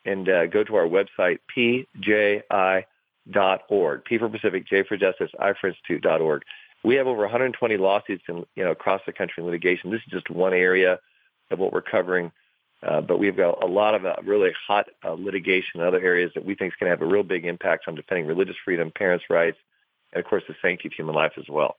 and 0.05 0.27
uh, 0.29 0.47
go 0.47 0.63
to 0.63 0.75
our 0.75 0.87
website, 0.87 1.39
pji.org, 1.55 2.85
P 4.05 4.17
for 4.17 4.29
Pacific, 4.29 4.67
J 4.67 4.83
for 4.83 4.97
Justice, 4.97 5.31
I 5.39 5.53
for 5.59 5.67
Institute.org. 5.69 6.43
We 6.83 6.95
have 6.95 7.07
over 7.07 7.21
120 7.21 7.77
lawsuits 7.77 8.23
in, 8.27 8.43
you 8.55 8.63
know, 8.63 8.71
across 8.71 9.01
the 9.05 9.13
country 9.13 9.41
in 9.41 9.45
litigation. 9.45 9.91
This 9.91 10.01
is 10.05 10.11
just 10.11 10.29
one 10.29 10.53
area 10.53 10.99
of 11.49 11.59
what 11.59 11.71
we're 11.71 11.81
covering. 11.81 12.31
Uh, 12.85 12.99
but 13.01 13.17
we've 13.17 13.37
got 13.37 13.63
a 13.63 13.67
lot 13.67 13.95
of 13.95 14.05
uh, 14.05 14.15
really 14.25 14.51
hot 14.67 14.87
uh, 15.05 15.13
litigation 15.13 15.79
in 15.79 15.81
other 15.81 16.01
areas 16.01 16.31
that 16.35 16.43
we 16.43 16.53
think 16.53 16.73
is 16.73 16.77
going 16.79 16.91
to 16.91 16.97
have 16.97 17.01
a 17.01 17.11
real 17.11 17.23
big 17.23 17.45
impact 17.45 17.85
on 17.87 17.95
defending 17.95 18.27
religious 18.27 18.55
freedom, 18.63 18.91
parents' 18.95 19.25
rights, 19.29 19.57
and 20.11 20.23
of 20.23 20.29
course 20.29 20.43
the 20.47 20.55
sanctity 20.61 20.87
of 20.87 20.93
human 20.93 21.15
life 21.15 21.33
as 21.37 21.45
well. 21.49 21.77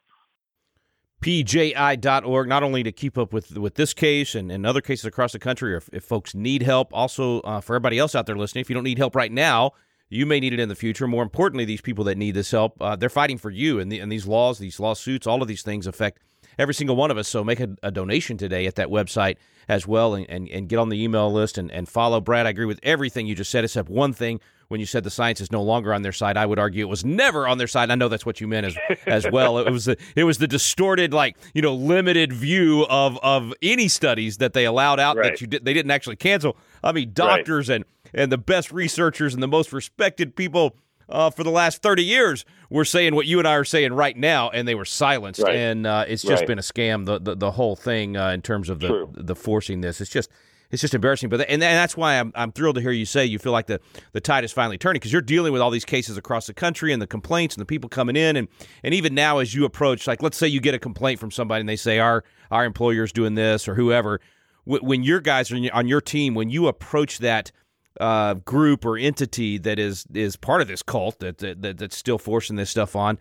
PJI.org, 1.20 2.48
not 2.48 2.62
only 2.62 2.82
to 2.82 2.92
keep 2.92 3.16
up 3.16 3.32
with 3.32 3.56
with 3.56 3.76
this 3.76 3.94
case 3.94 4.34
and, 4.34 4.50
and 4.50 4.66
other 4.66 4.80
cases 4.80 5.04
across 5.06 5.32
the 5.32 5.38
country, 5.38 5.74
or 5.74 5.78
if, 5.78 5.88
if 5.92 6.04
folks 6.04 6.34
need 6.34 6.62
help, 6.62 6.92
also 6.92 7.40
uh, 7.40 7.60
for 7.60 7.74
everybody 7.74 7.98
else 7.98 8.14
out 8.14 8.26
there 8.26 8.36
listening, 8.36 8.60
if 8.60 8.70
you 8.70 8.74
don't 8.74 8.84
need 8.84 8.98
help 8.98 9.14
right 9.14 9.32
now, 9.32 9.72
you 10.08 10.26
may 10.26 10.40
need 10.40 10.52
it 10.52 10.60
in 10.60 10.68
the 10.68 10.74
future. 10.74 11.06
More 11.06 11.22
importantly, 11.22 11.64
these 11.64 11.80
people 11.80 12.04
that 12.04 12.18
need 12.18 12.34
this 12.34 12.50
help, 12.50 12.80
uh, 12.80 12.96
they're 12.96 13.08
fighting 13.08 13.38
for 13.38 13.50
you. 13.50 13.80
And, 13.80 13.90
the, 13.90 14.00
and 14.00 14.12
these 14.12 14.26
laws, 14.26 14.58
these 14.58 14.78
lawsuits, 14.78 15.26
all 15.26 15.40
of 15.40 15.48
these 15.48 15.62
things 15.62 15.86
affect 15.86 16.20
every 16.58 16.74
single 16.74 16.96
one 16.96 17.10
of 17.10 17.16
us. 17.16 17.26
So 17.26 17.42
make 17.42 17.60
a, 17.60 17.74
a 17.82 17.90
donation 17.90 18.36
today 18.36 18.66
at 18.66 18.74
that 18.74 18.88
website 18.88 19.36
as 19.68 19.86
well 19.86 20.14
and, 20.14 20.28
and, 20.28 20.48
and, 20.48 20.68
get 20.68 20.78
on 20.78 20.88
the 20.88 21.02
email 21.02 21.32
list 21.32 21.58
and, 21.58 21.70
and 21.70 21.88
follow. 21.88 22.20
Brad, 22.20 22.46
I 22.46 22.50
agree 22.50 22.64
with 22.64 22.80
everything 22.82 23.26
you 23.26 23.34
just 23.34 23.50
said, 23.50 23.64
except 23.64 23.88
one 23.88 24.12
thing. 24.12 24.40
When 24.68 24.80
you 24.80 24.86
said 24.86 25.04
the 25.04 25.10
science 25.10 25.42
is 25.42 25.52
no 25.52 25.62
longer 25.62 25.92
on 25.92 26.00
their 26.00 26.10
side, 26.10 26.38
I 26.38 26.46
would 26.46 26.58
argue 26.58 26.86
it 26.86 26.88
was 26.88 27.04
never 27.04 27.46
on 27.46 27.58
their 27.58 27.66
side. 27.66 27.90
I 27.90 27.96
know 27.96 28.08
that's 28.08 28.24
what 28.24 28.40
you 28.40 28.48
meant 28.48 28.66
as 28.66 28.76
as 29.06 29.30
well. 29.30 29.58
It 29.58 29.70
was 29.70 29.84
the, 29.84 29.98
it 30.16 30.24
was 30.24 30.38
the 30.38 30.48
distorted, 30.48 31.12
like 31.12 31.36
you 31.52 31.60
know, 31.60 31.74
limited 31.74 32.32
view 32.32 32.86
of 32.88 33.18
of 33.22 33.52
any 33.60 33.88
studies 33.88 34.38
that 34.38 34.54
they 34.54 34.64
allowed 34.64 34.98
out 34.98 35.18
right. 35.18 35.32
that 35.32 35.40
you 35.42 35.46
did, 35.46 35.66
they 35.66 35.74
didn't 35.74 35.90
actually 35.90 36.16
cancel. 36.16 36.56
I 36.82 36.92
mean, 36.92 37.10
doctors 37.12 37.68
right. 37.68 37.76
and 37.76 37.84
and 38.14 38.32
the 38.32 38.38
best 38.38 38.72
researchers 38.72 39.34
and 39.34 39.42
the 39.42 39.48
most 39.48 39.70
respected 39.72 40.34
people 40.34 40.76
uh, 41.08 41.30
for 41.30 41.44
the 41.44 41.50
last 41.50 41.82
30 41.82 42.04
years 42.04 42.44
were 42.70 42.84
saying 42.84 43.14
what 43.14 43.26
you 43.26 43.38
and 43.38 43.46
I 43.46 43.54
are 43.54 43.64
saying 43.64 43.92
right 43.92 44.16
now, 44.16 44.50
and 44.50 44.66
they 44.66 44.74
were 44.74 44.84
silenced. 44.84 45.42
Right. 45.42 45.56
And 45.56 45.86
uh, 45.86 46.04
it's 46.08 46.22
just 46.22 46.40
right. 46.42 46.48
been 46.48 46.58
a 46.58 46.62
scam, 46.62 47.06
the 47.06 47.18
the, 47.18 47.34
the 47.34 47.50
whole 47.52 47.76
thing 47.76 48.16
uh, 48.16 48.30
in 48.30 48.42
terms 48.42 48.68
of 48.68 48.80
the 48.80 48.88
True. 48.88 49.10
the 49.14 49.36
forcing 49.36 49.80
this. 49.80 50.00
It's 50.00 50.10
just 50.10 50.30
it's 50.70 50.80
just 50.80 50.94
embarrassing. 50.94 51.28
But 51.28 51.48
and, 51.48 51.62
that's 51.62 51.96
why 51.96 52.18
I'm 52.18 52.32
I'm 52.34 52.52
thrilled 52.52 52.74
to 52.76 52.80
hear 52.82 52.90
you 52.90 53.06
say 53.06 53.24
you 53.24 53.38
feel 53.38 53.52
like 53.52 53.66
the 53.66 53.80
the 54.12 54.20
tide 54.20 54.44
is 54.44 54.52
finally 54.52 54.76
turning 54.76 54.98
because 54.98 55.12
you're 55.12 55.22
dealing 55.22 55.52
with 55.52 55.62
all 55.62 55.70
these 55.70 55.84
cases 55.84 56.16
across 56.16 56.46
the 56.46 56.54
country 56.54 56.92
and 56.92 57.00
the 57.00 57.06
complaints 57.06 57.54
and 57.54 57.60
the 57.60 57.66
people 57.66 57.88
coming 57.88 58.16
in 58.16 58.36
and 58.36 58.48
and 58.82 58.92
even 58.92 59.14
now 59.14 59.38
as 59.38 59.54
you 59.54 59.64
approach 59.64 60.06
like 60.06 60.22
let's 60.22 60.36
say 60.36 60.46
you 60.46 60.60
get 60.60 60.74
a 60.74 60.78
complaint 60.78 61.20
from 61.20 61.30
somebody 61.30 61.60
and 61.60 61.68
they 61.68 61.76
say 61.76 61.98
our 61.98 62.24
our 62.50 62.64
employer's 62.64 63.12
doing 63.12 63.34
this 63.34 63.68
or 63.68 63.74
whoever 63.74 64.20
when 64.66 65.02
your 65.02 65.20
guys 65.20 65.52
are 65.52 65.58
on 65.72 65.86
your 65.86 66.00
team 66.00 66.34
when 66.34 66.48
you 66.48 66.66
approach 66.66 67.18
that 67.18 67.52
uh, 68.00 68.34
group 68.34 68.84
or 68.84 68.96
entity 68.96 69.58
that 69.58 69.78
is 69.78 70.06
is 70.12 70.36
part 70.36 70.60
of 70.60 70.68
this 70.68 70.82
cult 70.82 71.20
that, 71.20 71.38
that 71.38 71.78
that's 71.78 71.96
still 71.96 72.18
forcing 72.18 72.56
this 72.56 72.70
stuff 72.70 72.96
on, 72.96 73.18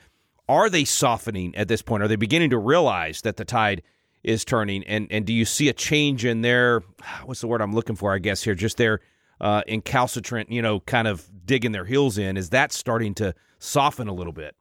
are 0.49 0.69
they 0.69 0.85
softening 0.85 1.55
at 1.55 1.67
this 1.67 1.81
point? 1.81 2.03
Are 2.03 2.07
they 2.07 2.15
beginning 2.15 2.49
to 2.49 2.57
realize 2.57 3.21
that 3.21 3.37
the 3.37 3.45
tide 3.45 3.83
is 4.23 4.43
turning? 4.43 4.83
And 4.85 5.07
and 5.11 5.25
do 5.25 5.33
you 5.33 5.45
see 5.45 5.69
a 5.69 5.73
change 5.73 6.25
in 6.25 6.41
their 6.41 6.81
what's 7.25 7.41
the 7.41 7.47
word 7.47 7.61
I'm 7.61 7.73
looking 7.73 7.95
for? 7.95 8.13
I 8.13 8.19
guess 8.19 8.43
here, 8.43 8.55
just 8.55 8.77
their 8.77 8.99
uh, 9.39 9.61
incalcitrant, 9.67 10.49
you 10.49 10.61
know, 10.61 10.79
kind 10.81 11.07
of 11.07 11.29
digging 11.45 11.71
their 11.71 11.85
heels 11.85 12.17
in. 12.17 12.37
Is 12.37 12.49
that 12.51 12.71
starting 12.71 13.13
to 13.15 13.33
soften 13.59 14.07
a 14.07 14.13
little 14.13 14.33
bit? 14.33 14.55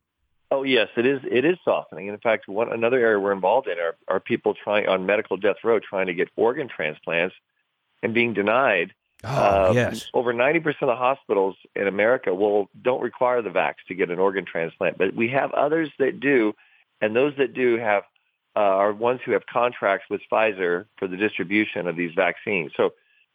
Oh 0.51 0.65
yes, 0.65 0.89
it 0.99 1.07
is. 1.07 1.21
It 1.25 1.47
is 1.47 1.57
softening. 1.65 2.09
In 2.09 2.19
fact, 2.19 2.47
one 2.47 2.71
another 2.71 2.99
area 2.99 3.19
we're 3.19 3.33
involved 3.33 3.69
in 3.69 3.79
are, 3.79 3.97
are 4.07 4.21
people 4.21 4.53
trying 4.53 4.87
on 4.87 5.07
medical 5.07 5.39
death 5.39 5.57
row 5.65 5.79
trying 5.81 6.09
to 6.09 6.15
get 6.15 6.29
organ 6.37 6.69
transplants 6.69 7.35
and 8.03 8.13
being 8.13 8.35
denied. 8.35 8.93
Oh, 9.25 9.29
Uh, 9.29 9.73
yes. 9.75 10.11
Over 10.15 10.33
90% 10.33 10.67
of 10.83 10.99
hospitals 10.99 11.57
in 11.77 11.87
America 11.87 12.35
will 12.35 12.69
don't 12.81 13.01
require 13.01 13.41
the 13.43 13.51
vax 13.51 13.75
to 13.89 13.95
get 13.95 14.11
an 14.11 14.19
organ 14.19 14.45
transplant, 14.45 14.99
but 14.99 15.15
we 15.15 15.29
have 15.29 15.53
others 15.53 15.91
that 15.99 16.21
do, 16.21 16.55
and 17.01 17.15
those 17.15 17.35
that 17.39 17.55
do 17.55 17.77
have 17.79 18.03
uh, 18.55 18.61
are 18.61 18.93
ones 18.93 19.21
who 19.25 19.33
have 19.33 19.47
contracts 19.47 20.07
with 20.11 20.21
Pfizer 20.31 20.87
for 20.99 21.09
the 21.09 21.17
distribution 21.17 21.87
of 21.87 21.97
these 21.97 22.13
vaccines. 22.15 22.73
So 22.77 22.91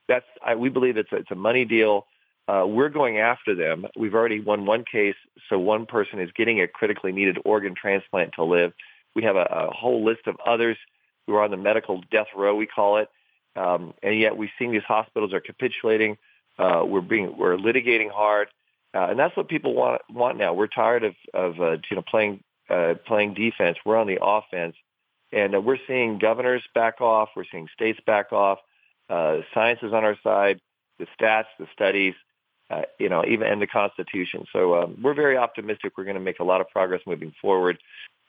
that's 0.08 0.25
I, 0.46 0.56
we 0.56 0.70
believe 0.70 0.98
it's 0.98 1.12
a, 1.12 1.17
it's 1.17 1.32
a 1.32 1.36
money 1.36 1.65
deal. 1.65 2.06
Uh, 2.48 2.65
we're 2.65 2.89
going 2.89 3.17
after 3.17 3.56
them. 3.56 3.86
We've 3.98 4.13
already 4.13 4.39
won 4.39 4.65
one 4.65 4.86
case, 4.89 5.15
so 5.50 5.58
one 5.60 5.86
person 5.86 6.20
is 6.20 6.29
getting 6.36 6.62
a 6.62 6.67
critically 6.67 7.12
needed 7.12 7.39
organ 7.44 7.75
transplant 7.75 8.34
to 8.36 8.44
live. 8.44 8.74
We 9.15 9.24
have 9.24 9.36
a, 9.36 9.48
a 9.50 9.72
whole 9.72 10.06
list 10.06 10.27
of 10.27 10.36
others 10.46 10.77
who 11.25 11.36
are 11.36 11.44
on 11.44 11.51
the 11.51 11.58
medical 11.58 12.01
death 12.10 12.27
row, 12.36 12.56
we 12.56 12.65
call 12.65 12.98
it, 12.98 13.10
um, 13.58 13.94
and 14.04 14.20
yet 14.20 14.38
we've 14.38 14.50
seen 14.60 14.72
these 14.72 14.84
hospitals 14.88 15.34
are 15.34 15.42
capitulating. 15.42 16.18
Uh, 16.58 16.84
we're 16.86 17.02
being 17.02 17.38
we're 17.38 17.58
litigating 17.58 18.10
hard, 18.10 18.48
uh, 18.94 19.08
and 19.10 19.20
that's 19.20 19.36
what 19.36 19.48
people 19.48 19.74
want 19.74 20.02
want 20.10 20.38
now. 20.38 20.54
We're 20.54 20.68
tired 20.68 21.04
of 21.04 21.16
of 21.34 21.60
uh, 21.60 21.78
you 21.90 21.96
know 21.96 22.04
playing 22.04 22.44
uh, 22.70 22.96
playing 23.06 23.34
defense. 23.34 23.78
We're 23.86 23.98
on 23.98 24.08
the 24.08 24.20
offense, 24.22 24.76
and 25.32 25.56
uh, 25.56 25.62
we're 25.62 25.80
seeing 25.88 26.20
governors 26.20 26.64
back 26.74 27.02
off. 27.02 27.30
We're 27.36 27.46
seeing 27.52 27.68
states 27.74 28.00
back 28.06 28.32
off. 28.32 28.60
Uh, 29.10 29.38
science 29.54 29.80
is 29.82 29.94
on 29.94 30.04
our 30.04 30.18
side. 30.24 30.60
The 31.00 31.08
stats, 31.20 31.46
the 31.60 31.68
studies, 31.74 32.16
uh, 32.70 32.84
you 33.00 33.10
know, 33.10 33.24
even 33.28 33.48
and 33.48 33.62
the 33.62 33.68
Constitution. 33.68 34.46
So 34.52 34.82
um, 34.82 35.00
we're 35.02 35.14
very 35.14 35.38
optimistic. 35.38 35.94
We're 35.98 36.06
going 36.06 36.16
to 36.16 36.22
make 36.22 36.40
a 36.40 36.44
lot 36.44 36.62
of 36.62 36.70
progress 36.70 37.02
moving 37.06 37.34
forward 37.42 37.78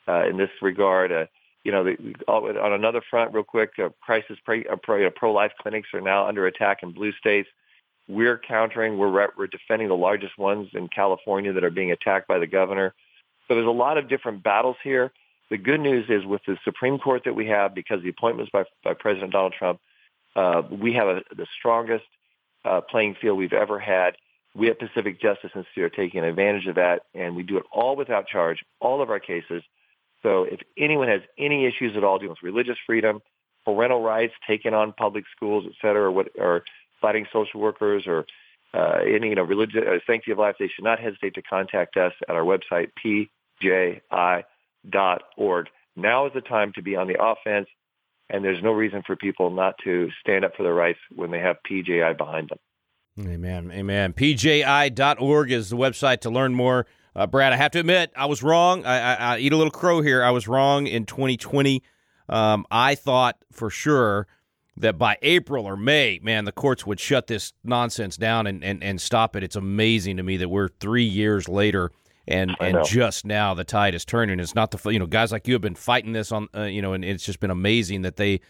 uh, 0.07 0.27
in 0.27 0.37
this 0.37 0.51
regard. 0.63 1.13
Uh, 1.13 1.27
you 1.65 1.73
know, 1.73 1.85
the, 1.85 1.97
on 2.29 2.73
another 2.73 3.03
front, 3.11 3.35
real 3.35 3.45
quick, 3.45 3.73
uh, 3.79 3.89
crisis 4.01 4.39
pro, 4.45 4.61
uh, 4.61 4.77
pro, 4.77 5.11
pro-life 5.11 5.53
clinics 5.61 5.89
are 5.93 6.01
now 6.01 6.27
under 6.27 6.47
attack 6.47 6.83
in 6.83 6.93
blue 6.93 7.13
states. 7.13 7.49
We're 8.09 8.39
countering. 8.39 8.97
We're 8.97 9.11
re- 9.11 9.35
we're 9.37 9.49
defending 9.49 9.89
the 9.89 9.97
largest 9.97 10.39
ones 10.39 10.69
in 10.73 10.89
California 10.89 11.53
that 11.53 11.65
are 11.65 11.71
being 11.71 11.93
attacked 11.93 12.27
by 12.27 12.39
the 12.39 12.47
governor. 12.47 12.95
So 13.47 13.55
there's 13.55 13.67
a 13.67 13.71
lot 13.71 13.99
of 13.99 14.09
different 14.09 14.43
battles 14.43 14.77
here. 14.83 15.13
The 15.51 15.59
good 15.59 15.81
news 15.81 16.07
is 16.09 16.25
with 16.25 16.43
the 16.47 16.57
Supreme 16.65 16.99
Court 16.99 17.23
that 17.25 17.35
we 17.35 17.47
have, 17.47 17.75
because 17.75 18.03
the 18.03 18.09
appointments 18.11 18.51
by, 18.53 18.65
by 18.85 18.95
President 18.95 19.33
Donald 19.33 19.55
Trump, 19.59 19.81
uh, 20.37 20.63
we 20.71 20.93
have 20.95 21.09
a, 21.09 21.23
the 21.35 21.47
strongest 21.59 22.05
uh, 22.65 22.81
playing 22.83 23.17
field 23.21 23.39
we've 23.39 23.53
ever 23.53 23.79
had. 23.79 24.17
We 24.55 24.71
at 24.71 24.79
Pacific 24.79 25.21
Justice 25.21 25.51
Institute 25.55 25.85
are 25.85 25.89
taking 25.91 26.25
advantage 26.25 26.67
of 26.67 26.77
that, 26.77 27.03
and 27.15 27.37
we 27.37 27.43
do 27.43 27.57
it 27.59 27.65
all 27.73 27.97
without 27.97 28.27
charge, 28.27 28.65
all 28.81 29.03
of 29.03 29.11
our 29.11 29.21
cases. 29.21 29.63
So 30.29 30.45
if 30.45 30.61
anyone 30.77 31.09
has 31.09 31.23
any 31.39 31.65
issues 31.65 31.97
at 31.97 32.05
all 32.05 32.19
dealing 32.19 32.33
with 32.33 32.43
religious 32.43 32.77
freedom, 32.87 33.23
parental 33.65 34.03
rights, 34.03 34.35
taking 34.47 34.75
on 34.75 34.93
public 34.93 35.25
schools, 35.35 35.65
et 35.67 35.73
cetera, 35.81 36.03
or, 36.03 36.13
what, 36.13 36.29
or 36.39 36.65
fighting 37.01 37.25
social 37.33 37.61
workers 37.61 38.05
or 38.07 38.27
uh, 38.75 38.99
any 39.07 39.31
you 39.31 39.35
know 39.35 39.43
religious 39.43 39.81
uh, 39.81 39.99
sanctity 40.07 40.33
of 40.33 40.39
life, 40.39 40.57
they 40.59 40.69
should 40.69 40.85
not 40.85 40.99
hesitate 40.99 41.35
to 41.35 41.43
contact 41.43 41.97
us 41.97 42.13
at 42.29 42.35
our 42.35 42.43
website 42.43 42.91
pji.org. 43.63 44.45
Now 45.97 46.27
is 46.27 46.33
the 46.35 46.43
time 46.43 46.73
to 46.75 46.83
be 46.83 46.95
on 46.95 47.09
the 47.09 47.17
offense, 47.19 47.69
and 48.29 48.45
there's 48.45 48.63
no 48.63 48.73
reason 48.73 49.03
for 49.07 49.17
people 49.17 49.49
not 49.49 49.77
to 49.85 50.11
stand 50.21 50.45
up 50.45 50.57
for 50.57 50.63
their 50.63 50.75
rights 50.75 50.99
when 51.17 51.31
they 51.31 51.39
have 51.39 51.57
PJI 51.67 52.19
behind 52.19 52.51
them. 52.51 52.59
Amen. 53.27 53.73
Amen. 53.73 54.13
PJI.org 54.13 55.51
is 55.51 55.71
the 55.71 55.77
website 55.77 56.21
to 56.21 56.31
learn 56.31 56.55
more. 56.55 56.87
Uh, 57.19 57.27
Brad, 57.27 57.53
I 57.53 57.57
have 57.57 57.73
to 57.73 57.81
admit, 57.81 58.13
I 58.15 58.27
was 58.27 58.45
wrong. 58.45 58.87
I, 58.87 58.99
I, 59.01 59.15
I 59.15 59.39
eat 59.39 59.53
a 59.53 59.57
little 59.57 59.73
crow 59.73 60.03
here. 60.03 60.23
I 60.23 60.31
was 60.31 60.47
wrong 60.47 60.87
in 60.87 61.05
2020. 61.05 61.83
Um, 62.29 62.65
I 62.71 62.95
thought 62.95 63.37
for 63.51 63.71
sure 63.71 64.29
that 64.77 64.99
by 64.99 65.19
April 65.23 65.67
or 65.67 65.77
May, 65.77 66.21
man, 66.23 66.45
the 66.45 66.53
courts 66.53 66.87
would 66.87 67.01
shut 67.01 67.27
this 67.27 67.53
nonsense 67.65 68.17
down 68.17 68.47
and, 68.47 68.63
and, 68.63 68.85
and 68.85 69.01
stop 69.01 69.35
it. 69.35 69.43
It's 69.43 69.57
amazing 69.57 70.17
to 70.19 70.23
me 70.23 70.37
that 70.37 70.49
we're 70.49 70.69
three 70.69 71.03
years 71.03 71.49
later 71.49 71.91
and 72.29 72.55
and 72.61 72.85
just 72.85 73.25
now 73.25 73.55
the 73.55 73.65
tide 73.65 73.95
is 73.95 74.05
turning. 74.05 74.39
It's 74.39 74.55
not 74.55 74.71
the 74.71 74.91
you 74.91 74.99
know 74.99 75.07
guys 75.07 75.33
like 75.33 75.49
you 75.49 75.55
have 75.55 75.63
been 75.63 75.75
fighting 75.75 76.13
this 76.13 76.31
on 76.31 76.47
uh, 76.55 76.65
you 76.65 76.83
know, 76.83 76.93
and 76.93 77.05
it's 77.05 77.25
just 77.25 77.41
been 77.41 77.51
amazing 77.51 78.03
that 78.03 78.17
they. 78.17 78.41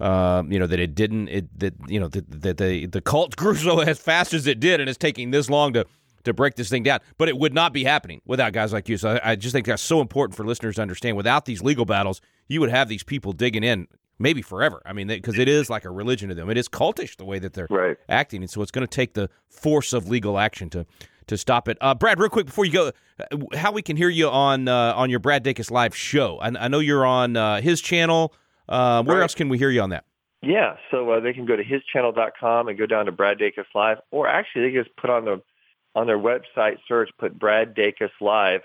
Uh, 0.00 0.44
you 0.48 0.60
know 0.60 0.66
that 0.68 0.78
it 0.78 0.94
didn't 0.94 1.26
it 1.26 1.58
that 1.58 1.74
you 1.88 1.98
know 1.98 2.06
that, 2.06 2.24
that 2.30 2.56
the 2.56 2.86
the 2.86 3.00
cult 3.00 3.34
grew 3.36 3.56
so 3.56 3.80
as 3.80 3.98
fast 3.98 4.32
as 4.32 4.46
it 4.46 4.60
did 4.60 4.78
and 4.78 4.88
it's 4.88 4.96
taking 4.96 5.32
this 5.32 5.50
long 5.50 5.72
to 5.72 5.84
to 6.28 6.34
break 6.34 6.54
this 6.54 6.68
thing 6.70 6.82
down 6.84 7.00
but 7.18 7.28
it 7.28 7.36
would 7.36 7.52
not 7.52 7.72
be 7.72 7.82
happening 7.84 8.20
without 8.24 8.52
guys 8.52 8.72
like 8.72 8.88
you. 8.88 8.96
So 8.96 9.18
I, 9.22 9.32
I 9.32 9.36
just 9.36 9.52
think 9.52 9.66
that's 9.66 9.82
so 9.82 10.00
important 10.00 10.36
for 10.36 10.44
listeners 10.44 10.76
to 10.76 10.82
understand. 10.82 11.16
Without 11.16 11.44
these 11.44 11.62
legal 11.62 11.84
battles 11.84 12.20
you 12.46 12.60
would 12.60 12.70
have 12.70 12.88
these 12.88 13.02
people 13.02 13.32
digging 13.32 13.64
in 13.64 13.88
maybe 14.18 14.40
forever. 14.42 14.80
I 14.86 14.92
mean 14.92 15.08
because 15.08 15.38
it 15.38 15.48
is 15.48 15.68
like 15.68 15.84
a 15.84 15.90
religion 15.90 16.28
to 16.28 16.34
them. 16.34 16.48
It 16.50 16.56
is 16.56 16.68
cultish 16.68 17.16
the 17.16 17.24
way 17.24 17.38
that 17.40 17.52
they're 17.54 17.66
Right. 17.70 17.96
acting. 18.08 18.42
And 18.42 18.50
so 18.50 18.62
it's 18.62 18.70
going 18.70 18.86
to 18.86 18.90
take 18.90 19.14
the 19.14 19.28
force 19.48 19.92
of 19.92 20.08
legal 20.08 20.38
action 20.38 20.70
to 20.70 20.86
to 21.26 21.36
stop 21.36 21.68
it. 21.68 21.76
Uh, 21.80 21.94
brad 21.94 22.18
real 22.18 22.30
quick 22.30 22.46
before 22.46 22.64
you 22.64 22.72
go 22.72 22.90
uh, 23.20 23.36
how 23.56 23.70
we 23.70 23.82
can 23.82 23.96
hear 23.98 24.08
you 24.08 24.28
on 24.30 24.66
uh, 24.68 24.94
on 24.96 25.10
your 25.10 25.18
brad 25.20 25.44
dacus 25.44 25.70
live 25.70 25.94
show. 25.94 26.38
I, 26.38 26.48
I 26.64 26.68
know 26.68 26.78
you're 26.78 27.04
on 27.04 27.36
uh, 27.36 27.60
his 27.60 27.80
channel. 27.82 28.32
Uh, 28.68 29.02
where 29.02 29.16
Right. 29.18 29.22
else 29.22 29.34
can 29.34 29.48
we 29.48 29.56
hear 29.58 29.70
you 29.70 29.80
on 29.82 29.90
that? 29.90 30.04
Yeah, 30.40 30.76
so 30.90 31.10
uh, 31.10 31.20
they 31.20 31.32
can 31.32 31.46
go 31.46 31.56
to 31.56 31.64
hischannel.com 31.64 32.68
and 32.68 32.78
go 32.78 32.86
down 32.86 33.06
to 33.06 33.12
Brad 33.12 33.38
Dacus 33.38 33.64
Live, 33.74 33.98
or 34.10 34.28
actually 34.28 34.62
they 34.68 34.72
can 34.72 34.84
just 34.84 34.96
put 34.96 35.10
on 35.10 35.24
the 35.24 35.42
on 35.98 36.06
their 36.06 36.18
website 36.18 36.78
search, 36.86 37.10
put 37.18 37.36
Brad 37.36 37.74
Dacus 37.74 38.10
Live, 38.20 38.60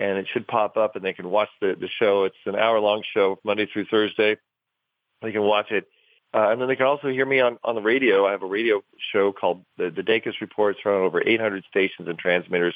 and 0.00 0.18
it 0.18 0.26
should 0.32 0.48
pop 0.48 0.76
up, 0.76 0.96
and 0.96 1.04
they 1.04 1.12
can 1.12 1.30
watch 1.30 1.48
the 1.60 1.76
the 1.78 1.88
show. 2.00 2.24
It's 2.24 2.34
an 2.44 2.56
hour 2.56 2.80
long 2.80 3.04
show, 3.14 3.38
Monday 3.44 3.66
through 3.72 3.86
Thursday. 3.86 4.36
They 5.22 5.30
can 5.30 5.42
watch 5.42 5.70
it, 5.70 5.86
uh, 6.34 6.48
and 6.50 6.60
then 6.60 6.66
they 6.66 6.74
can 6.74 6.86
also 6.86 7.08
hear 7.08 7.24
me 7.24 7.38
on 7.38 7.56
on 7.62 7.76
the 7.76 7.80
radio. 7.80 8.26
I 8.26 8.32
have 8.32 8.42
a 8.42 8.46
radio 8.48 8.82
show 9.12 9.32
called 9.32 9.64
the 9.78 9.90
the 9.90 10.02
Dacus 10.02 10.40
Reports, 10.40 10.80
run 10.84 10.96
on 10.96 11.02
over 11.02 11.22
800 11.24 11.62
stations 11.70 12.08
and 12.08 12.18
transmitters 12.18 12.74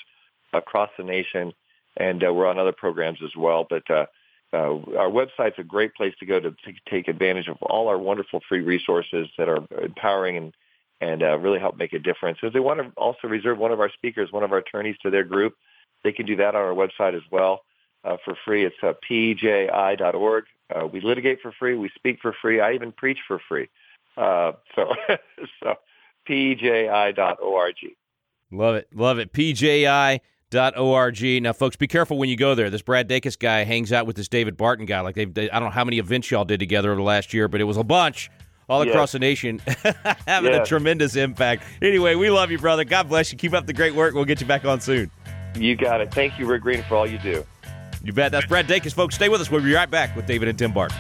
across 0.53 0.90
the 0.97 1.03
nation, 1.03 1.53
and 1.97 2.23
uh, 2.25 2.33
we're 2.33 2.47
on 2.47 2.61
other 2.61 2.73
programs 2.73 3.19
as 3.25 3.35
well. 3.37 3.66
But 3.69 3.90
uh, 3.90 4.07
uh, 4.53 4.79
our 4.97 5.11
website's 5.11 5.59
a 5.59 5.64
great 5.64 5.97
place 5.97 6.14
to 6.21 6.27
go 6.27 6.38
to, 6.38 6.53
to 6.53 6.73
take 6.88 7.09
advantage 7.09 7.49
of 7.49 7.57
all 7.61 7.88
our 7.88 7.99
wonderful 7.99 8.40
free 8.49 8.61
resources 8.61 9.27
that 9.37 9.49
are 9.49 9.66
empowering 9.83 10.37
and 10.37 10.55
and 11.00 11.22
uh, 11.22 11.38
really 11.38 11.59
help 11.59 11.76
make 11.76 11.92
a 11.92 11.98
difference. 11.98 12.38
If 12.42 12.52
they 12.52 12.61
want 12.61 12.80
to 12.80 12.90
also 12.96 13.28
reserve 13.28 13.59
one 13.59 13.72
of 13.72 13.80
our 13.80 13.90
speakers, 13.90 14.32
one 14.32 14.42
of 14.42 14.52
our 14.52 14.59
attorneys 14.59 14.96
to 15.02 15.11
their 15.11 15.24
group, 15.24 15.54
they 16.04 16.12
can 16.12 16.26
do 16.26 16.37
that 16.37 16.54
on 16.54 16.62
our 16.62 16.74
website 16.74 17.14
as 17.14 17.22
well 17.30 17.61
uh, 18.04 18.16
for 18.24 18.37
free. 18.44 18.64
It's 18.64 18.76
uh, 18.82 18.92
pji.org. 19.09 20.44
Uh, 20.74 20.87
we 20.87 21.00
litigate 21.00 21.40
for 21.40 21.52
free. 21.52 21.76
We 21.76 21.90
speak 21.94 22.18
for 22.20 22.35
free. 22.40 22.61
I 22.61 22.72
even 22.72 22.92
preach 22.92 23.18
for 23.26 23.40
free. 23.48 23.68
Uh, 24.16 24.52
so, 24.74 24.94
so 25.62 25.74
pji.org. 26.28 27.74
Love 28.50 28.76
it. 28.76 28.88
Love 28.94 29.18
it. 29.18 29.32
PJI.org. 29.32 30.22
Now, 31.42 31.52
folks, 31.52 31.76
be 31.76 31.87
careful 31.87 32.18
when 32.18 32.28
you 32.28 32.37
go 32.37 32.54
there. 32.54 32.70
This 32.70 32.82
Brad 32.82 33.09
Dacus 33.09 33.38
guy 33.38 33.64
hangs 33.64 33.92
out 33.92 34.06
with 34.06 34.16
this 34.16 34.28
David 34.28 34.56
Barton 34.56 34.87
guy. 34.87 35.00
Like, 35.00 35.14
they've, 35.14 35.32
they, 35.32 35.50
I 35.50 35.59
don't 35.59 35.68
know 35.68 35.74
how 35.74 35.85
many 35.85 35.98
events 35.98 36.30
y'all 36.30 36.44
did 36.44 36.61
together 36.61 36.90
over 36.90 37.00
the 37.00 37.04
last 37.04 37.35
year, 37.35 37.48
but 37.48 37.61
it 37.61 37.64
was 37.64 37.76
a 37.76 37.85
bunch 37.85 38.30
all 38.68 38.85
Yes. 38.85 38.92
across 38.94 39.12
the 39.12 39.18
nation, 39.18 39.61
having 40.26 40.52
a 40.52 40.64
tremendous 40.64 41.16
impact. 41.16 41.62
Anyway, 41.81 42.14
we 42.14 42.31
love 42.31 42.50
you, 42.50 42.59
brother. 42.59 42.85
God 42.85 43.09
bless 43.09 43.33
you. 43.33 43.38
Keep 43.38 43.55
up 43.55 43.66
the 43.66 43.72
great 43.72 43.94
work. 43.94 44.14
We'll 44.14 44.24
get 44.24 44.40
you 44.40 44.46
back 44.46 44.64
on 44.64 44.81
soon. 44.81 45.11
You 45.57 45.76
got 45.76 46.00
it. 46.00 46.12
Thank 46.12 46.38
you, 46.38 46.46
Rick 46.46 46.62
Green, 46.62 46.83
for 46.85 46.96
all 46.96 47.07
you 47.07 47.18
do. 47.18 47.44
You 48.02 48.12
bet. 48.12 48.31
That's 48.33 48.46
Brad 48.46 48.66
Dacus, 48.68 48.92
folks. 48.92 49.14
Stay 49.14 49.29
with 49.29 49.40
us. 49.40 49.50
We'll 49.50 49.62
be 49.62 49.72
right 49.74 49.90
back 49.90 50.14
with 50.14 50.26
David 50.26 50.48
and 50.48 50.59
Tim 50.59 50.72
Barton. 50.72 50.96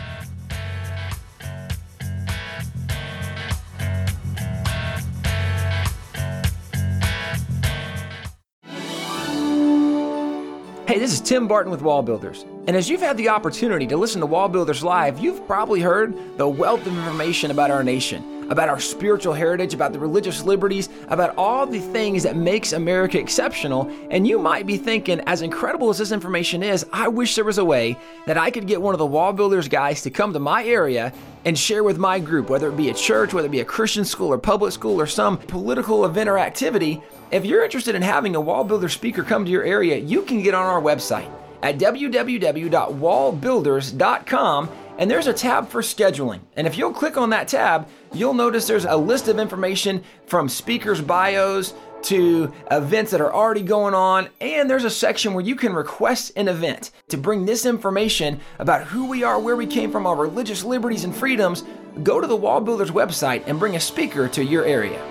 Hey, 10.96 11.00
this 11.00 11.12
is 11.12 11.20
Tim 11.20 11.46
Barton 11.46 11.70
with 11.70 11.82
Wall 11.82 12.00
Builders. 12.00 12.46
And 12.66 12.74
as 12.74 12.88
you've 12.88 13.02
had 13.02 13.18
the 13.18 13.28
opportunity 13.28 13.86
to 13.88 13.98
listen 13.98 14.18
to 14.22 14.26
Wall 14.26 14.48
Builders 14.48 14.82
Live, 14.82 15.18
you've 15.18 15.46
probably 15.46 15.82
heard 15.82 16.38
the 16.38 16.48
wealth 16.48 16.86
of 16.86 16.96
information 16.96 17.50
about 17.50 17.70
our 17.70 17.84
nation, 17.84 18.35
about 18.48 18.68
our 18.68 18.80
spiritual 18.80 19.32
heritage, 19.32 19.74
about 19.74 19.92
the 19.92 19.98
religious 19.98 20.42
liberties, 20.42 20.88
about 21.08 21.36
all 21.36 21.66
the 21.66 21.80
things 21.80 22.22
that 22.22 22.36
makes 22.36 22.72
America 22.72 23.18
exceptional. 23.18 23.90
And 24.10 24.26
you 24.26 24.38
might 24.38 24.66
be 24.66 24.76
thinking, 24.76 25.20
as 25.26 25.42
incredible 25.42 25.90
as 25.90 25.98
this 25.98 26.12
information 26.12 26.62
is, 26.62 26.86
I 26.92 27.08
wish 27.08 27.34
there 27.34 27.44
was 27.44 27.58
a 27.58 27.64
way 27.64 27.98
that 28.26 28.38
I 28.38 28.50
could 28.50 28.66
get 28.66 28.80
one 28.80 28.94
of 28.94 28.98
the 28.98 29.06
Wall 29.06 29.32
Builders 29.32 29.68
guys 29.68 30.02
to 30.02 30.10
come 30.10 30.32
to 30.32 30.38
my 30.38 30.64
area 30.64 31.12
and 31.44 31.58
share 31.58 31.84
with 31.84 31.98
my 31.98 32.18
group, 32.18 32.50
whether 32.50 32.68
it 32.68 32.76
be 32.76 32.90
a 32.90 32.94
church, 32.94 33.32
whether 33.32 33.46
it 33.46 33.52
be 33.52 33.60
a 33.60 33.64
Christian 33.64 34.04
school 34.04 34.32
or 34.32 34.38
public 34.38 34.72
school 34.72 35.00
or 35.00 35.06
some 35.06 35.38
political 35.38 36.04
event 36.04 36.28
or 36.28 36.38
activity. 36.38 37.00
If 37.30 37.44
you're 37.44 37.64
interested 37.64 37.94
in 37.94 38.02
having 38.02 38.34
a 38.34 38.40
wall 38.40 38.64
builder 38.64 38.88
speaker 38.88 39.22
come 39.22 39.44
to 39.44 39.50
your 39.50 39.64
area, 39.64 39.96
you 39.96 40.22
can 40.22 40.42
get 40.42 40.54
on 40.54 40.66
our 40.66 40.80
website 40.80 41.30
at 41.62 41.78
www.wallbuilders.com 41.78 44.70
and 44.98 45.10
there's 45.10 45.26
a 45.26 45.32
tab 45.32 45.68
for 45.68 45.82
scheduling. 45.82 46.40
And 46.56 46.66
if 46.66 46.78
you'll 46.78 46.92
click 46.92 47.16
on 47.16 47.30
that 47.30 47.48
tab, 47.48 47.88
you'll 48.16 48.34
notice 48.34 48.66
there's 48.66 48.84
a 48.84 48.96
list 48.96 49.28
of 49.28 49.38
information 49.38 50.02
from 50.26 50.48
speakers' 50.48 51.00
bios 51.00 51.74
to 52.02 52.52
events 52.70 53.10
that 53.10 53.20
are 53.20 53.32
already 53.32 53.62
going 53.62 53.94
on, 53.94 54.28
and 54.40 54.70
there's 54.70 54.84
a 54.84 54.90
section 54.90 55.34
where 55.34 55.44
you 55.44 55.56
can 55.56 55.72
request 55.72 56.32
an 56.36 56.48
event 56.48 56.90
to 57.08 57.16
bring 57.16 57.46
this 57.46 57.66
information 57.66 58.40
about 58.58 58.84
who 58.84 59.08
we 59.08 59.24
are, 59.24 59.40
where 59.40 59.56
we 59.56 59.66
came 59.66 59.90
from, 59.90 60.06
our 60.06 60.16
religious 60.16 60.62
liberties 60.62 61.04
and 61.04 61.14
freedoms. 61.14 61.64
Go 62.02 62.20
to 62.20 62.26
the 62.26 62.36
Wall 62.36 62.60
Builders 62.60 62.90
website 62.90 63.42
and 63.46 63.58
bring 63.58 63.76
a 63.76 63.80
speaker 63.80 64.28
to 64.28 64.44
your 64.44 64.64
area. 64.64 65.02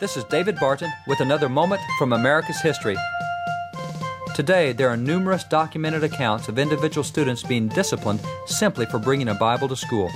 This 0.00 0.16
is 0.16 0.24
David 0.24 0.58
Barton 0.58 0.92
with 1.06 1.20
another 1.20 1.48
moment 1.48 1.80
from 1.96 2.12
America's 2.12 2.60
history. 2.60 2.96
Today, 4.34 4.72
there 4.72 4.88
are 4.88 4.96
numerous 4.96 5.44
documented 5.44 6.02
accounts 6.04 6.48
of 6.48 6.58
individual 6.58 7.04
students 7.04 7.42
being 7.42 7.68
disciplined 7.68 8.20
simply 8.46 8.86
for 8.86 8.98
bringing 8.98 9.28
a 9.28 9.34
Bible 9.34 9.68
to 9.68 9.76
school. 9.76 10.10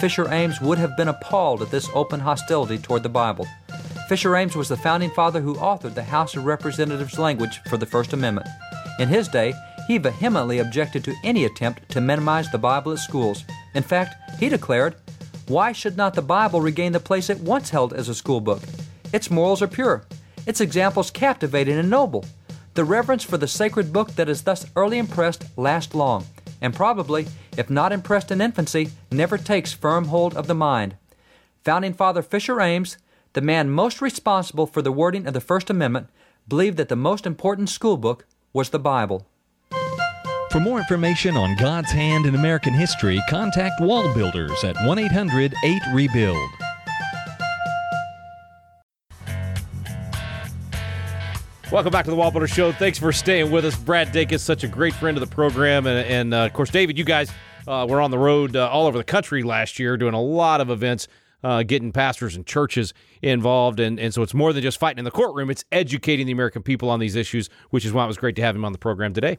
Fisher 0.00 0.26
Ames 0.32 0.58
would 0.62 0.78
have 0.78 0.96
been 0.96 1.08
appalled 1.08 1.60
at 1.60 1.70
this 1.70 1.90
open 1.92 2.18
hostility 2.18 2.78
toward 2.78 3.02
the 3.02 3.10
Bible. 3.10 3.46
Fisher 4.08 4.36
Ames 4.36 4.56
was 4.56 4.70
the 4.70 4.76
founding 4.78 5.10
father 5.10 5.42
who 5.42 5.54
authored 5.56 5.94
the 5.94 6.02
House 6.02 6.34
of 6.34 6.46
Representatives 6.46 7.18
language 7.18 7.60
for 7.68 7.76
the 7.76 7.84
First 7.84 8.14
Amendment. 8.14 8.48
In 8.98 9.08
his 9.08 9.28
day, 9.28 9.52
he 9.86 9.98
vehemently 9.98 10.60
objected 10.60 11.04
to 11.04 11.14
any 11.22 11.44
attempt 11.44 11.86
to 11.90 12.00
minimize 12.00 12.50
the 12.50 12.56
Bible 12.56 12.92
at 12.92 13.00
schools. 13.00 13.44
In 13.74 13.82
fact, 13.82 14.16
he 14.38 14.48
declared, 14.48 14.96
Why 15.46 15.72
should 15.72 15.98
not 15.98 16.14
the 16.14 16.22
Bible 16.22 16.62
regain 16.62 16.92
the 16.92 17.00
place 17.00 17.28
it 17.28 17.40
once 17.40 17.68
held 17.68 17.92
as 17.92 18.08
a 18.08 18.14
school 18.14 18.40
book? 18.40 18.62
Its 19.12 19.30
morals 19.30 19.60
are 19.60 19.68
pure, 19.68 20.06
its 20.46 20.62
examples 20.62 21.10
captivating 21.10 21.76
and 21.76 21.90
noble. 21.90 22.24
The 22.78 22.84
reverence 22.84 23.24
for 23.24 23.36
the 23.36 23.48
sacred 23.48 23.92
book 23.92 24.12
that 24.12 24.28
is 24.28 24.42
thus 24.42 24.64
early 24.76 24.98
impressed 24.98 25.46
lasts 25.58 25.96
long, 25.96 26.26
and 26.60 26.72
probably, 26.72 27.26
if 27.56 27.68
not 27.68 27.90
impressed 27.90 28.30
in 28.30 28.40
infancy, 28.40 28.90
never 29.10 29.36
takes 29.36 29.72
firm 29.72 30.04
hold 30.04 30.36
of 30.36 30.46
the 30.46 30.54
mind. 30.54 30.94
Founding 31.64 31.92
Father 31.92 32.22
Fisher 32.22 32.60
Ames, 32.60 32.96
the 33.32 33.40
man 33.40 33.68
most 33.68 34.00
responsible 34.00 34.68
for 34.68 34.80
the 34.80 34.92
wording 34.92 35.26
of 35.26 35.34
the 35.34 35.40
First 35.40 35.70
Amendment, 35.70 36.08
believed 36.46 36.76
that 36.76 36.88
the 36.88 36.94
most 36.94 37.26
important 37.26 37.68
school 37.68 37.96
book 37.96 38.26
was 38.52 38.70
the 38.70 38.78
Bible. 38.78 39.26
For 40.52 40.60
more 40.60 40.78
information 40.78 41.36
on 41.36 41.56
God's 41.56 41.90
hand 41.90 42.26
in 42.26 42.36
American 42.36 42.74
history, 42.74 43.20
contact 43.28 43.80
Wall 43.80 44.14
Builders 44.14 44.62
at 44.62 44.76
1 44.86 44.98
800 45.00 45.52
8 45.64 45.82
Rebuild. 45.92 46.48
Welcome 51.70 51.92
back 51.92 52.06
to 52.06 52.10
the 52.10 52.16
Builder 52.16 52.46
Show. 52.46 52.72
Thanks 52.72 52.98
for 52.98 53.12
staying 53.12 53.50
with 53.50 53.62
us. 53.66 53.76
Brad 53.76 54.08
Dacus 54.08 54.32
is 54.32 54.42
such 54.42 54.64
a 54.64 54.68
great 54.68 54.94
friend 54.94 55.18
of 55.18 55.20
the 55.20 55.34
program. 55.34 55.86
And, 55.86 56.08
and 56.08 56.32
uh, 56.32 56.46
of 56.46 56.54
course, 56.54 56.70
David, 56.70 56.96
you 56.96 57.04
guys 57.04 57.30
uh, 57.66 57.86
were 57.86 58.00
on 58.00 58.10
the 58.10 58.16
road 58.18 58.56
uh, 58.56 58.70
all 58.70 58.86
over 58.86 58.96
the 58.96 59.04
country 59.04 59.42
last 59.42 59.78
year 59.78 59.98
doing 59.98 60.14
a 60.14 60.20
lot 60.20 60.62
of 60.62 60.70
events, 60.70 61.08
uh, 61.44 61.62
getting 61.62 61.92
pastors 61.92 62.36
and 62.36 62.46
churches 62.46 62.94
involved. 63.20 63.80
And, 63.80 64.00
and 64.00 64.14
so 64.14 64.22
it's 64.22 64.32
more 64.32 64.54
than 64.54 64.62
just 64.62 64.80
fighting 64.80 64.98
in 64.98 65.04
the 65.04 65.10
courtroom, 65.10 65.50
it's 65.50 65.66
educating 65.70 66.24
the 66.24 66.32
American 66.32 66.62
people 66.62 66.88
on 66.88 67.00
these 67.00 67.14
issues, 67.14 67.50
which 67.68 67.84
is 67.84 67.92
why 67.92 68.04
it 68.04 68.08
was 68.08 68.16
great 68.16 68.36
to 68.36 68.42
have 68.42 68.56
him 68.56 68.64
on 68.64 68.72
the 68.72 68.78
program 68.78 69.12
today. 69.12 69.38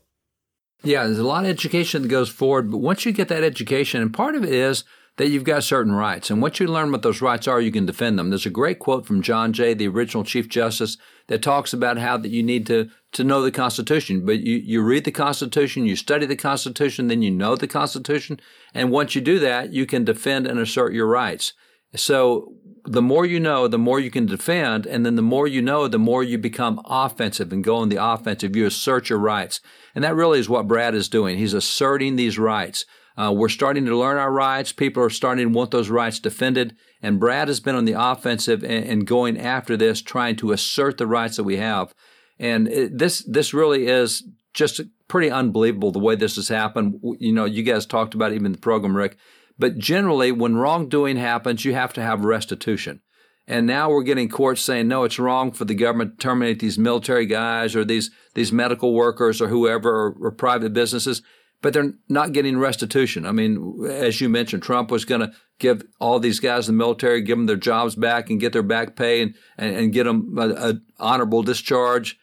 Yeah, 0.83 1.05
there's 1.05 1.17
a 1.17 1.23
lot 1.23 1.45
of 1.45 1.49
education 1.49 2.03
that 2.03 2.09
goes 2.09 2.29
forward, 2.29 2.69
but 2.69 2.77
once 2.77 3.07
you 3.07 3.11
get 3.11 3.29
that 3.29 3.43
education, 3.43 4.03
and 4.03 4.13
part 4.13 4.35
of 4.35 4.43
it 4.43 4.53
is 4.53 4.83
that 5.17 5.29
you've 5.29 5.43
got 5.43 5.63
certain 5.63 5.93
rights. 5.93 6.29
And 6.29 6.41
once 6.41 6.59
you 6.59 6.67
learn 6.67 6.91
what 6.91 7.01
those 7.01 7.21
rights 7.21 7.47
are, 7.47 7.59
you 7.59 7.71
can 7.71 7.85
defend 7.85 8.17
them. 8.17 8.29
There's 8.29 8.45
a 8.45 8.51
great 8.51 8.79
quote 8.79 9.05
from 9.05 9.21
John 9.21 9.51
Jay, 9.51 9.73
the 9.73 9.87
original 9.89 10.23
Chief 10.23 10.47
Justice, 10.47 10.97
that 11.29 11.41
talks 11.41 11.73
about 11.73 11.97
how 11.97 12.17
that 12.17 12.29
you 12.29 12.43
need 12.43 12.67
to, 12.67 12.89
to 13.13 13.23
know 13.23 13.41
the 13.41 13.51
Constitution. 13.51 14.25
But 14.25 14.39
you, 14.39 14.57
you 14.57 14.81
read 14.81 15.05
the 15.05 15.11
Constitution, 15.11 15.85
you 15.85 15.95
study 15.95 16.25
the 16.25 16.35
Constitution, 16.35 17.07
then 17.07 17.21
you 17.21 17.31
know 17.31 17.55
the 17.55 17.67
Constitution. 17.67 18.39
And 18.73 18.91
once 18.91 19.15
you 19.15 19.21
do 19.21 19.39
that, 19.39 19.71
you 19.71 19.85
can 19.85 20.03
defend 20.03 20.47
and 20.47 20.59
assert 20.59 20.91
your 20.91 21.07
rights. 21.07 21.53
So 21.95 22.53
the 22.83 23.01
more 23.01 23.25
you 23.25 23.39
know, 23.39 23.67
the 23.67 23.77
more 23.77 23.99
you 23.99 24.09
can 24.09 24.25
defend. 24.25 24.87
And 24.87 25.05
then 25.05 25.15
the 25.15 25.21
more 25.21 25.47
you 25.47 25.61
know, 25.61 25.87
the 25.87 25.99
more 25.99 26.23
you 26.23 26.39
become 26.39 26.81
offensive 26.85 27.53
and 27.53 27.63
go 27.63 27.75
on 27.75 27.89
the 27.89 28.03
offensive. 28.03 28.55
You 28.55 28.65
assert 28.65 29.09
your 29.09 29.19
rights. 29.19 29.61
And 29.93 30.03
that 30.03 30.15
really 30.15 30.39
is 30.39 30.49
what 30.49 30.67
Brad 30.67 30.95
is 30.95 31.09
doing. 31.09 31.37
He's 31.37 31.53
asserting 31.53 32.15
these 32.15 32.39
rights. 32.39 32.85
Uh, 33.19 33.34
we're 33.34 33.49
starting 33.49 33.86
to 33.86 33.97
learn 33.97 34.17
our 34.17 34.32
rights. 34.32 34.71
People 34.71 35.03
are 35.03 35.10
starting 35.10 35.47
to 35.47 35.53
want 35.53 35.71
those 35.71 35.89
rights 35.89 36.19
defended. 36.19 36.77
And 37.01 37.19
Brad 37.19 37.49
has 37.49 37.60
been 37.60 37.75
on 37.75 37.84
the 37.84 37.99
offensive 37.99 38.63
and, 38.63 38.86
and 38.86 39.05
going 39.05 39.38
after 39.38 39.75
this, 39.75 40.01
trying 40.01 40.38
to 40.38 40.53
assert 40.53 40.97
the 40.97 41.08
rights 41.08 41.36
that 41.36 41.43
we 41.43 41.58
have. 41.58 41.93
And 42.39 42.69
it, 42.69 42.97
this 42.97 43.19
this 43.27 43.53
really 43.53 43.88
is 43.88 44.23
just 44.53 44.79
pretty 45.10 45.29
unbelievable 45.29 45.91
the 45.91 45.99
way 45.99 46.15
this 46.15 46.38
has 46.38 46.47
happened. 46.47 47.01
You 47.19 47.34
know, 47.34 47.43
you 47.43 47.63
guys 47.63 47.86
talked 47.86 48.13
about 48.13 48.32
even 48.32 48.53
the 48.53 48.58
program, 48.58 48.95
Rick. 48.95 49.17
But 49.58 49.77
generally, 49.77 50.32
when 50.32 50.55
wrongdoing 50.55 51.17
happens, 51.17 51.65
you 51.65 51.73
have 51.73 51.91
to 51.93 52.01
have 52.01 52.23
restitution. 52.23 53.01
And 53.45 53.67
now 53.67 53.89
we're 53.89 54.03
getting 54.03 54.29
courts 54.29 54.62
saying, 54.62 54.88
no, 54.88 55.03
it's 55.03 55.19
wrong 55.19 55.51
for 55.51 55.65
the 55.65 55.73
government 55.73 56.19
to 56.19 56.23
terminate 56.23 56.60
these 56.60 56.77
military 56.77 57.25
guys 57.25 57.75
or 57.75 57.84
these, 57.84 58.12
these 58.36 58.53
medical 58.53 58.93
workers 58.93 59.41
or 59.41 59.47
whoever 59.47 59.89
or, 59.89 60.15
or 60.21 60.32
private 60.32 60.71
businesses 60.71 61.23
but 61.62 61.74
they're 61.74 61.93
not 62.08 62.32
getting 62.32 62.58
restitution. 62.58 63.26
I 63.26 63.32
mean, 63.32 63.86
as 63.89 64.22
you 64.22 64.30
mentioned, 64.30 64.63
Trump 64.63 64.91
was 64.91 65.06
going 65.06 65.22
to 65.22 65.32
give 65.60 65.84
all 66.00 66.19
these 66.19 66.39
guys 66.39 66.69
in 66.69 66.76
the 66.76 66.80
military, 66.80 67.22
give 67.22 67.38
them 67.38 67.45
their 67.45 67.58
jobs 67.58 67.95
back 67.95 68.30
and 68.30 68.39
get 68.39 68.54
their 68.54 68.63
back 68.63 68.95
pay 68.95 69.22
and, 69.22 69.36
and, 69.58 69.76
and 69.76 69.93
get 69.93 70.06
them 70.06 70.38
an 70.38 70.86
honorable 70.98 71.43
discharge. 71.43 72.17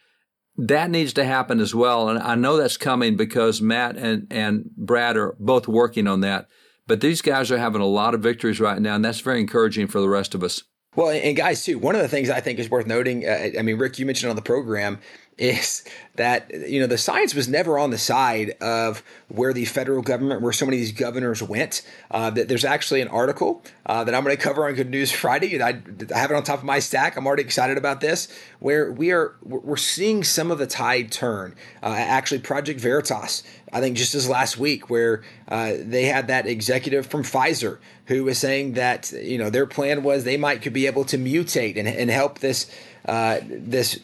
That 0.56 0.90
needs 0.90 1.12
to 1.14 1.24
happen 1.24 1.60
as 1.60 1.74
well. 1.74 2.08
And 2.08 2.18
I 2.18 2.34
know 2.34 2.56
that's 2.56 2.78
coming 2.78 3.16
because 3.16 3.60
Matt 3.60 3.96
and, 3.96 4.26
and 4.30 4.70
Brad 4.76 5.16
are 5.18 5.36
both 5.38 5.68
working 5.68 6.06
on 6.06 6.20
that. 6.20 6.48
But 6.86 7.00
these 7.00 7.20
guys 7.20 7.50
are 7.50 7.58
having 7.58 7.82
a 7.82 7.86
lot 7.86 8.14
of 8.14 8.22
victories 8.22 8.60
right 8.60 8.80
now, 8.80 8.94
and 8.94 9.04
that's 9.04 9.20
very 9.20 9.40
encouraging 9.40 9.88
for 9.88 10.00
the 10.00 10.08
rest 10.08 10.34
of 10.34 10.42
us. 10.42 10.62
Well, 10.94 11.10
and 11.10 11.36
guys, 11.36 11.62
too, 11.62 11.78
one 11.78 11.94
of 11.94 12.00
the 12.00 12.08
things 12.08 12.30
I 12.30 12.40
think 12.40 12.58
is 12.58 12.70
worth 12.70 12.86
noting, 12.86 13.26
uh, 13.26 13.50
I 13.58 13.62
mean, 13.62 13.76
Rick, 13.76 13.98
you 13.98 14.06
mentioned 14.06 14.30
on 14.30 14.36
the 14.36 14.40
program, 14.40 14.98
is 15.38 15.84
that 16.14 16.50
you 16.50 16.80
know 16.80 16.86
the 16.86 16.96
science 16.96 17.34
was 17.34 17.46
never 17.46 17.78
on 17.78 17.90
the 17.90 17.98
side 17.98 18.52
of 18.60 19.02
where 19.28 19.52
the 19.52 19.66
federal 19.66 20.00
government, 20.00 20.40
where 20.40 20.52
so 20.52 20.64
many 20.64 20.78
of 20.78 20.80
these 20.80 20.92
governors 20.92 21.42
went. 21.42 21.82
Uh, 22.10 22.30
that 22.30 22.48
there's 22.48 22.64
actually 22.64 23.02
an 23.02 23.08
article 23.08 23.62
uh, 23.84 24.02
that 24.04 24.14
I'm 24.14 24.24
going 24.24 24.36
to 24.36 24.42
cover 24.42 24.66
on 24.66 24.74
Good 24.74 24.90
News 24.90 25.12
Friday, 25.12 25.54
and 25.54 25.62
I, 25.62 25.82
I, 26.14 26.18
have 26.18 26.30
it 26.30 26.34
on 26.34 26.42
top 26.42 26.60
of 26.60 26.64
my 26.64 26.78
stack. 26.78 27.16
I'm 27.16 27.26
already 27.26 27.42
excited 27.42 27.76
about 27.76 28.00
this, 28.00 28.28
where 28.60 28.90
we 28.90 29.12
are 29.12 29.36
we're 29.42 29.76
seeing 29.76 30.24
some 30.24 30.50
of 30.50 30.58
the 30.58 30.66
tide 30.66 31.12
turn. 31.12 31.54
Uh, 31.82 31.94
actually, 31.96 32.40
Project 32.40 32.80
Veritas, 32.80 33.42
I 33.72 33.80
think 33.80 33.96
just 33.96 34.14
this 34.14 34.28
last 34.28 34.56
week, 34.56 34.88
where 34.88 35.22
uh, 35.48 35.74
they 35.78 36.06
had 36.06 36.28
that 36.28 36.46
executive 36.46 37.06
from 37.06 37.22
Pfizer 37.22 37.78
who 38.06 38.24
was 38.24 38.38
saying 38.38 38.72
that 38.74 39.12
you 39.12 39.36
know 39.36 39.50
their 39.50 39.66
plan 39.66 40.02
was 40.02 40.24
they 40.24 40.38
might 40.38 40.62
could 40.62 40.72
be 40.72 40.86
able 40.86 41.04
to 41.04 41.18
mutate 41.18 41.76
and, 41.76 41.86
and 41.86 42.08
help 42.08 42.38
this 42.38 42.70
uh, 43.04 43.40
this 43.42 44.00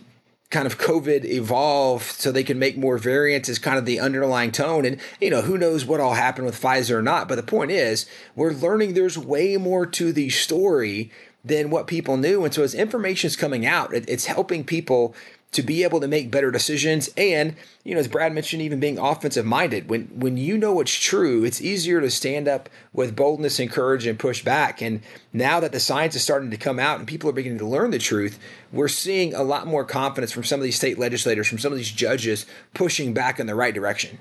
kind 0.53 0.67
of 0.67 0.79
COVID 0.79 1.25
evolve 1.25 2.03
so 2.03 2.31
they 2.31 2.45
can 2.45 2.59
make 2.59 2.77
more 2.77 2.99
variants 2.99 3.49
is 3.49 3.59
kind 3.59 3.79
of 3.79 3.87
the 3.87 3.99
underlying 3.99 4.53
tone. 4.53 4.85
And, 4.85 5.01
you 5.21 5.31
know, 5.31 5.41
who 5.41 5.57
knows 5.57 5.85
what 5.85 5.99
all 5.99 6.13
happened 6.13 6.45
with 6.45 6.61
Pfizer 6.61 6.95
or 6.97 7.03
not. 7.03 7.27
But 7.27 7.37
the 7.37 7.43
point 7.43 7.71
is, 7.71 8.07
we're 8.37 8.53
learning 8.53 8.93
there's 8.93 9.19
way 9.19 9.57
more 9.57 9.87
to 9.87 10.13
the 10.13 10.29
story 10.29 11.11
than 11.43 11.71
what 11.71 11.87
people 11.87 12.19
knew. 12.19 12.45
And 12.45 12.53
so 12.55 12.63
as 12.63 12.75
information 12.75 13.29
is 13.29 13.35
coming 13.35 13.67
out, 13.67 13.95
it's 13.95 14.27
helping 14.27 14.63
people 14.63 15.15
to 15.53 15.63
be 15.63 15.83
able 15.85 16.01
to 16.01 16.09
make 16.09 16.31
better 16.31 16.51
decisions 16.51 17.09
and 17.17 17.55
you 17.85 17.95
know 17.95 18.01
as 18.01 18.09
brad 18.09 18.33
mentioned 18.33 18.63
even 18.63 18.81
being 18.81 18.99
offensive 18.99 19.45
minded 19.45 19.89
when 19.89 20.07
when 20.19 20.37
you 20.37 20.59
know 20.59 20.73
what's 20.73 20.95
true 20.95 21.45
it's 21.45 21.61
easier 21.61 22.01
to 22.01 22.11
stand 22.11 22.49
up 22.49 22.69
with 22.93 23.15
boldness 23.15 23.59
and 23.59 23.71
courage 23.71 24.07
and 24.07 24.19
push 24.19 24.43
back 24.43 24.83
and 24.83 25.01
now 25.33 25.61
that 25.61 25.73
the 25.73 25.81
science 25.81 26.17
is 26.17 26.23
starting 26.23 26.51
to 26.51 26.57
come 26.57 26.79
out 26.79 26.99
and 26.99 27.07
people 27.07 27.29
are 27.29 27.35
beginning 27.35 27.59
to 27.59 27.67
learn 27.67 27.91
the 27.91 27.99
truth 27.99 28.39
we're 28.73 28.89
seeing 28.89 29.35
a 29.35 29.43
lot 29.43 29.67
more 29.67 29.85
confidence 29.85 30.33
from 30.33 30.45
some 30.45 30.59
of 30.59 30.65
these 30.65 30.77
state 30.77 30.99
legislators 30.99 31.47
from 31.47 31.59
some 31.59 31.73
of 31.73 31.79
these 31.79 31.93
judges 31.93 32.47
pushing 32.75 33.15
back 33.15 33.39
in 33.39 33.47
the 33.47 33.55
right 33.55 33.75
direction 33.75 34.19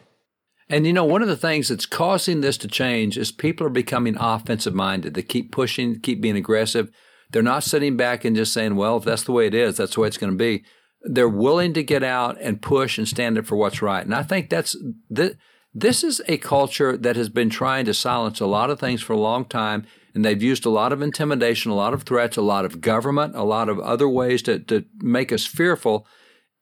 and 0.70 0.88
you 0.88 0.94
know, 0.94 1.04
one 1.04 1.22
of 1.22 1.28
the 1.28 1.36
things 1.36 1.68
that's 1.68 1.86
causing 1.86 2.40
this 2.40 2.58
to 2.60 2.68
change 2.70 3.18
is 3.18 3.30
people 3.30 3.68
are 3.68 3.72
becoming 3.72 4.16
offensive 4.18 4.74
minded. 4.74 5.16
They 5.16 5.22
keep 5.22 5.52
pushing, 5.52 6.00
keep 6.00 6.22
being 6.22 6.38
aggressive. 6.38 6.90
They're 7.30 7.44
not 7.44 7.66
sitting 7.66 7.98
back 7.98 8.24
and 8.24 8.38
just 8.38 8.54
saying, 8.54 8.78
well, 8.78 8.96
if 8.96 9.04
that's 9.04 9.24
the 9.26 9.34
way 9.34 9.48
it 9.48 9.54
is, 9.54 9.76
that's 9.76 9.96
the 9.96 10.00
way 10.00 10.08
it's 10.08 10.18
going 10.18 10.32
to 10.32 10.38
be 10.38 10.64
they're 11.04 11.30
willing 11.30 11.74
to 11.74 11.84
get 11.84 12.04
out 12.04 12.38
and 12.40 12.62
push 12.62 12.98
and 12.98 13.08
stand 13.08 13.38
up 13.38 13.46
for 13.46 13.56
what's 13.56 13.82
right. 13.82 14.06
And 14.06 14.14
I 14.14 14.24
think 14.24 14.50
that's 14.50 14.76
th- 15.14 15.36
this 15.74 16.04
is 16.04 16.22
a 16.28 16.38
culture 16.38 16.98
that 16.98 17.16
has 17.16 17.30
been 17.30 17.50
trying 17.50 17.86
to 17.86 17.94
silence 17.94 18.40
a 18.40 18.46
lot 18.46 18.70
of 18.70 18.80
things 18.80 19.02
for 19.02 19.14
a 19.14 19.20
long 19.20 19.46
time. 19.46 19.86
And 20.14 20.26
they've 20.26 20.42
used 20.42 20.66
a 20.66 20.70
lot 20.70 20.92
of 20.92 21.02
intimidation, 21.02 21.72
a 21.72 21.76
lot 21.76 21.94
of 21.94 22.04
threats, 22.04 22.36
a 22.36 22.42
lot 22.42 22.66
of 22.66 22.82
government, 22.82 23.36
a 23.36 23.44
lot 23.44 23.70
of 23.70 23.80
other 23.80 24.10
ways 24.10 24.42
to, 24.44 24.60
to 24.60 24.84
make 24.98 25.32
us 25.32 25.46
fearful. 25.46 26.06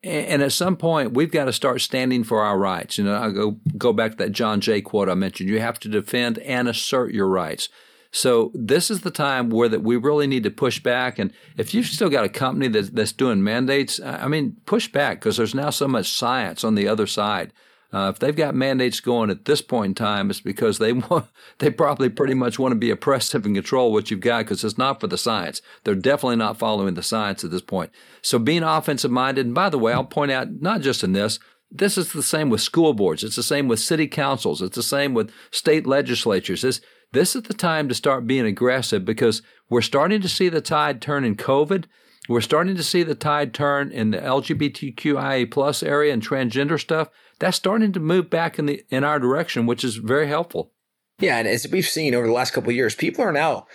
And 0.03 0.41
at 0.41 0.53
some 0.53 0.77
point, 0.77 1.13
we've 1.13 1.31
got 1.31 1.45
to 1.45 1.53
start 1.53 1.81
standing 1.81 2.23
for 2.23 2.41
our 2.41 2.57
rights. 2.57 2.97
You 2.97 3.03
know, 3.03 3.17
I 3.17 3.31
go 3.31 3.59
go 3.77 3.91
back 3.91 4.11
to 4.11 4.17
that 4.17 4.31
John 4.31 4.61
Jay 4.61 4.79
quote 4.79 5.09
I 5.09 5.15
mentioned. 5.15 5.49
You 5.49 5.59
have 5.59 5.79
to 5.81 5.89
defend 5.89 6.37
and 6.39 6.69
assert 6.69 7.11
your 7.11 7.27
rights. 7.27 7.67
So 8.11 8.51
this 8.55 8.89
is 8.89 9.01
the 9.01 9.11
time 9.11 9.49
where 9.49 9.69
that 9.69 9.83
we 9.83 9.95
really 9.95 10.27
need 10.27 10.43
to 10.43 10.51
push 10.51 10.81
back. 10.81 11.19
And 11.19 11.31
if 11.57 11.73
you've 11.73 11.85
still 11.85 12.09
got 12.09 12.25
a 12.25 12.29
company 12.29 12.67
that's, 12.67 12.89
that's 12.89 13.13
doing 13.13 13.43
mandates, 13.43 13.99
I 13.99 14.27
mean, 14.27 14.57
push 14.65 14.91
back 14.91 15.19
because 15.19 15.37
there's 15.37 15.53
now 15.53 15.69
so 15.69 15.87
much 15.87 16.11
science 16.11 16.63
on 16.63 16.75
the 16.75 16.87
other 16.87 17.05
side. 17.05 17.53
Uh, 17.91 18.11
if 18.13 18.19
they've 18.19 18.35
got 18.35 18.53
mandates 18.53 18.99
going 18.99 19.31
at 19.31 19.45
this 19.45 19.61
point 19.61 19.91
in 19.91 19.95
time, 19.95 20.29
it's 20.29 20.41
because 20.41 20.77
they 20.77 20.93
want, 21.09 21.25
they 21.57 21.69
probably 21.69 22.09
pretty 22.09 22.33
much 22.33 22.59
want 22.59 22.71
to 22.71 22.77
be 22.77 22.91
oppressive 22.91 23.45
and 23.45 23.55
control 23.55 23.91
what 23.91 24.11
you've 24.11 24.19
got 24.19 24.45
because 24.45 24.63
it's 24.63 24.77
not 24.77 24.99
for 24.99 25.07
the 25.07 25.17
science. 25.17 25.61
They're 25.83 25.95
definitely 25.95 26.35
not 26.37 26.57
following 26.57 26.93
the 26.93 27.03
science 27.03 27.43
at 27.43 27.51
this 27.51 27.61
point. 27.61 27.91
So 28.21 28.37
being 28.37 28.63
offensive 28.63 29.11
minded, 29.11 29.45
and 29.47 29.55
by 29.55 29.69
the 29.69 29.79
way, 29.79 29.93
I'll 29.93 30.03
point 30.03 30.31
out 30.31 30.61
not 30.61 30.81
just 30.81 31.03
in 31.03 31.13
this, 31.13 31.39
this 31.71 31.97
is 31.97 32.13
the 32.13 32.23
same 32.23 32.49
with 32.49 32.61
school 32.61 32.93
boards. 32.93 33.23
It's 33.23 33.35
the 33.35 33.43
same 33.43 33.67
with 33.67 33.79
city 33.79 34.07
councils. 34.07 34.61
It's 34.61 34.75
the 34.75 34.83
same 34.83 35.13
with 35.13 35.31
state 35.51 35.85
legislatures. 35.85 36.63
This, 36.63 36.81
this 37.11 37.35
is 37.35 37.43
the 37.43 37.53
time 37.53 37.89
to 37.89 37.95
start 37.95 38.27
being 38.27 38.45
aggressive 38.45 39.05
because 39.05 39.41
we're 39.69 39.81
starting 39.81 40.21
to 40.21 40.29
see 40.29 40.49
the 40.49 40.61
tide 40.61 41.01
turn 41.01 41.23
in 41.23 41.35
COVID. 41.35 41.85
We're 42.27 42.41
starting 42.41 42.75
to 42.75 42.83
see 42.83 43.01
the 43.01 43.15
tide 43.15 43.53
turn 43.53 43.91
in 43.91 44.11
the 44.11 44.19
LGBTQIA 44.19 45.49
plus 45.49 45.81
area 45.81 46.13
and 46.13 46.21
transgender 46.21 46.79
stuff. 46.79 47.09
That's 47.39 47.57
starting 47.57 47.91
to 47.93 47.99
move 47.99 48.29
back 48.29 48.59
in 48.59 48.67
the 48.67 48.83
in 48.89 49.03
our 49.03 49.19
direction, 49.19 49.65
which 49.65 49.83
is 49.83 49.95
very 49.95 50.27
helpful. 50.27 50.71
Yeah, 51.19 51.37
and 51.37 51.47
as 51.47 51.67
we've 51.69 51.87
seen 51.87 52.13
over 52.13 52.27
the 52.27 52.33
last 52.33 52.51
couple 52.51 52.69
of 52.69 52.75
years, 52.75 52.95
people 52.95 53.23
are 53.23 53.31
now 53.31 53.67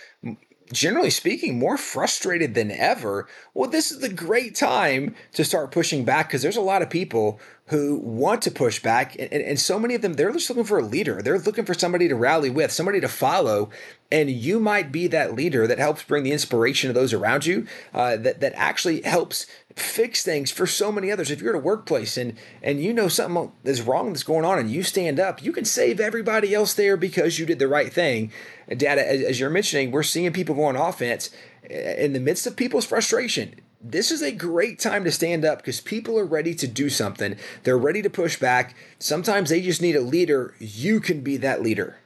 generally 0.71 1.09
speaking, 1.09 1.59
more 1.59 1.77
frustrated 1.77 2.53
than 2.53 2.71
ever. 2.71 3.27
Well, 3.53 3.69
this 3.69 3.91
is 3.91 3.99
the 3.99 4.09
great 4.09 4.55
time 4.55 5.15
to 5.33 5.45
start 5.45 5.71
pushing 5.71 6.03
back 6.03 6.27
because 6.27 6.41
there's 6.41 6.57
a 6.57 6.61
lot 6.61 6.81
of 6.81 6.89
people 6.89 7.39
who 7.67 7.97
want 7.97 8.41
to 8.43 8.51
push 8.51 8.81
back. 8.81 9.15
And, 9.17 9.31
and, 9.31 9.59
so 9.59 9.79
many 9.79 9.95
of 9.95 10.01
them, 10.01 10.13
they're 10.13 10.31
just 10.31 10.49
looking 10.49 10.63
for 10.63 10.77
a 10.77 10.85
leader. 10.85 11.21
They're 11.21 11.39
looking 11.39 11.65
for 11.65 11.73
somebody 11.73 12.07
to 12.07 12.15
rally 12.15 12.49
with, 12.49 12.71
somebody 12.71 12.99
to 13.01 13.07
follow. 13.07 13.69
And 14.11 14.29
you 14.29 14.59
might 14.59 14.91
be 14.91 15.07
that 15.07 15.33
leader 15.33 15.65
that 15.65 15.79
helps 15.79 16.03
bring 16.03 16.23
the 16.23 16.31
inspiration 16.31 16.89
to 16.89 16.93
those 16.93 17.13
around 17.13 17.45
you, 17.45 17.65
uh, 17.93 18.17
that, 18.17 18.39
that 18.41 18.53
actually 18.55 19.01
helps 19.01 19.47
fix 19.75 20.23
things 20.23 20.51
for 20.51 20.65
so 20.65 20.91
many 20.91 21.11
others. 21.11 21.29
If 21.29 21.41
you're 21.41 21.55
at 21.55 21.59
a 21.59 21.63
workplace 21.63 22.17
and, 22.17 22.37
and 22.63 22.81
you 22.81 22.93
know 22.93 23.07
something 23.07 23.51
is 23.63 23.81
wrong 23.81 24.13
that's 24.13 24.23
going 24.23 24.45
on 24.45 24.57
and 24.57 24.71
you 24.71 24.83
stand 24.83 25.19
up, 25.19 25.43
you 25.43 25.51
can 25.51 25.65
save 25.65 25.99
everybody 25.99 26.53
else 26.53 26.73
there 26.73 26.95
because 26.97 27.39
you 27.39 27.45
did 27.45 27.59
the 27.59 27.67
right 27.67 27.91
thing. 27.91 28.31
Dad, 28.69 28.97
as 28.97 29.39
you're 29.39 29.49
mentioning, 29.49 29.91
we're 29.91 30.03
seeing 30.03 30.31
people 30.33 30.55
go 30.55 30.65
on 30.65 30.75
offense 30.75 31.29
in 31.69 32.13
the 32.13 32.19
midst 32.19 32.47
of 32.47 32.55
people's 32.55 32.85
frustration 32.85 33.55
this 33.87 34.09
is 34.09 34.23
a 34.23 34.31
great 34.31 34.79
time 34.79 35.03
to 35.03 35.11
stand 35.11 35.45
up 35.45 35.59
because 35.59 35.79
people 35.79 36.17
are 36.17 36.25
ready 36.25 36.55
to 36.55 36.67
do 36.67 36.89
something. 36.89 37.37
They're 37.63 37.77
ready 37.77 38.01
to 38.01 38.09
push 38.09 38.39
back. 38.39 38.75
Sometimes 38.97 39.49
they 39.49 39.61
just 39.61 39.81
need 39.81 39.95
a 39.95 40.01
leader. 40.01 40.55
You 40.59 40.99
can 40.99 41.21
be 41.21 41.37
that 41.37 41.61
leader. 41.61 41.97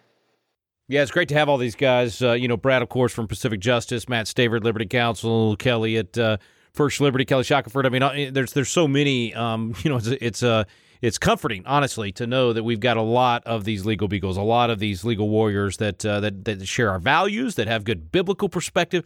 Yeah, 0.89 1.03
it's 1.03 1.11
great 1.11 1.29
to 1.29 1.35
have 1.35 1.47
all 1.47 1.57
these 1.57 1.75
guys. 1.75 2.21
Uh, 2.21 2.33
you 2.33 2.47
know, 2.47 2.57
Brad, 2.57 2.81
of 2.81 2.89
course, 2.89 3.13
from 3.13 3.27
Pacific 3.27 3.59
Justice, 3.59 4.09
Matt 4.09 4.25
Staver, 4.25 4.61
Liberty 4.61 4.87
Counsel, 4.87 5.55
Kelly 5.55 5.97
at 5.97 6.17
uh, 6.17 6.37
First 6.73 7.01
Liberty, 7.01 7.25
Kelly 7.25 7.43
Shackelford. 7.43 7.85
I 7.85 7.89
mean, 7.89 8.33
there's 8.33 8.53
there's 8.53 8.69
so 8.69 8.87
many. 8.87 9.33
Um, 9.33 9.75
you 9.83 9.89
know, 9.89 9.97
it's 9.97 10.07
it's 10.07 10.43
uh, 10.43 10.63
it's 11.01 11.17
comforting, 11.17 11.65
honestly, 11.65 12.11
to 12.13 12.27
know 12.27 12.51
that 12.53 12.63
we've 12.63 12.79
got 12.79 12.97
a 12.97 13.01
lot 13.01 13.45
of 13.45 13.63
these 13.63 13.85
legal 13.85 14.07
beagles, 14.07 14.37
a 14.37 14.41
lot 14.41 14.69
of 14.69 14.79
these 14.79 15.05
legal 15.05 15.29
warriors 15.29 15.77
that 15.77 16.05
uh, 16.05 16.19
that 16.19 16.45
that 16.45 16.67
share 16.67 16.89
our 16.89 16.99
values, 16.99 17.55
that 17.55 17.67
have 17.67 17.83
good 17.83 18.11
biblical 18.11 18.49
perspective 18.49 19.05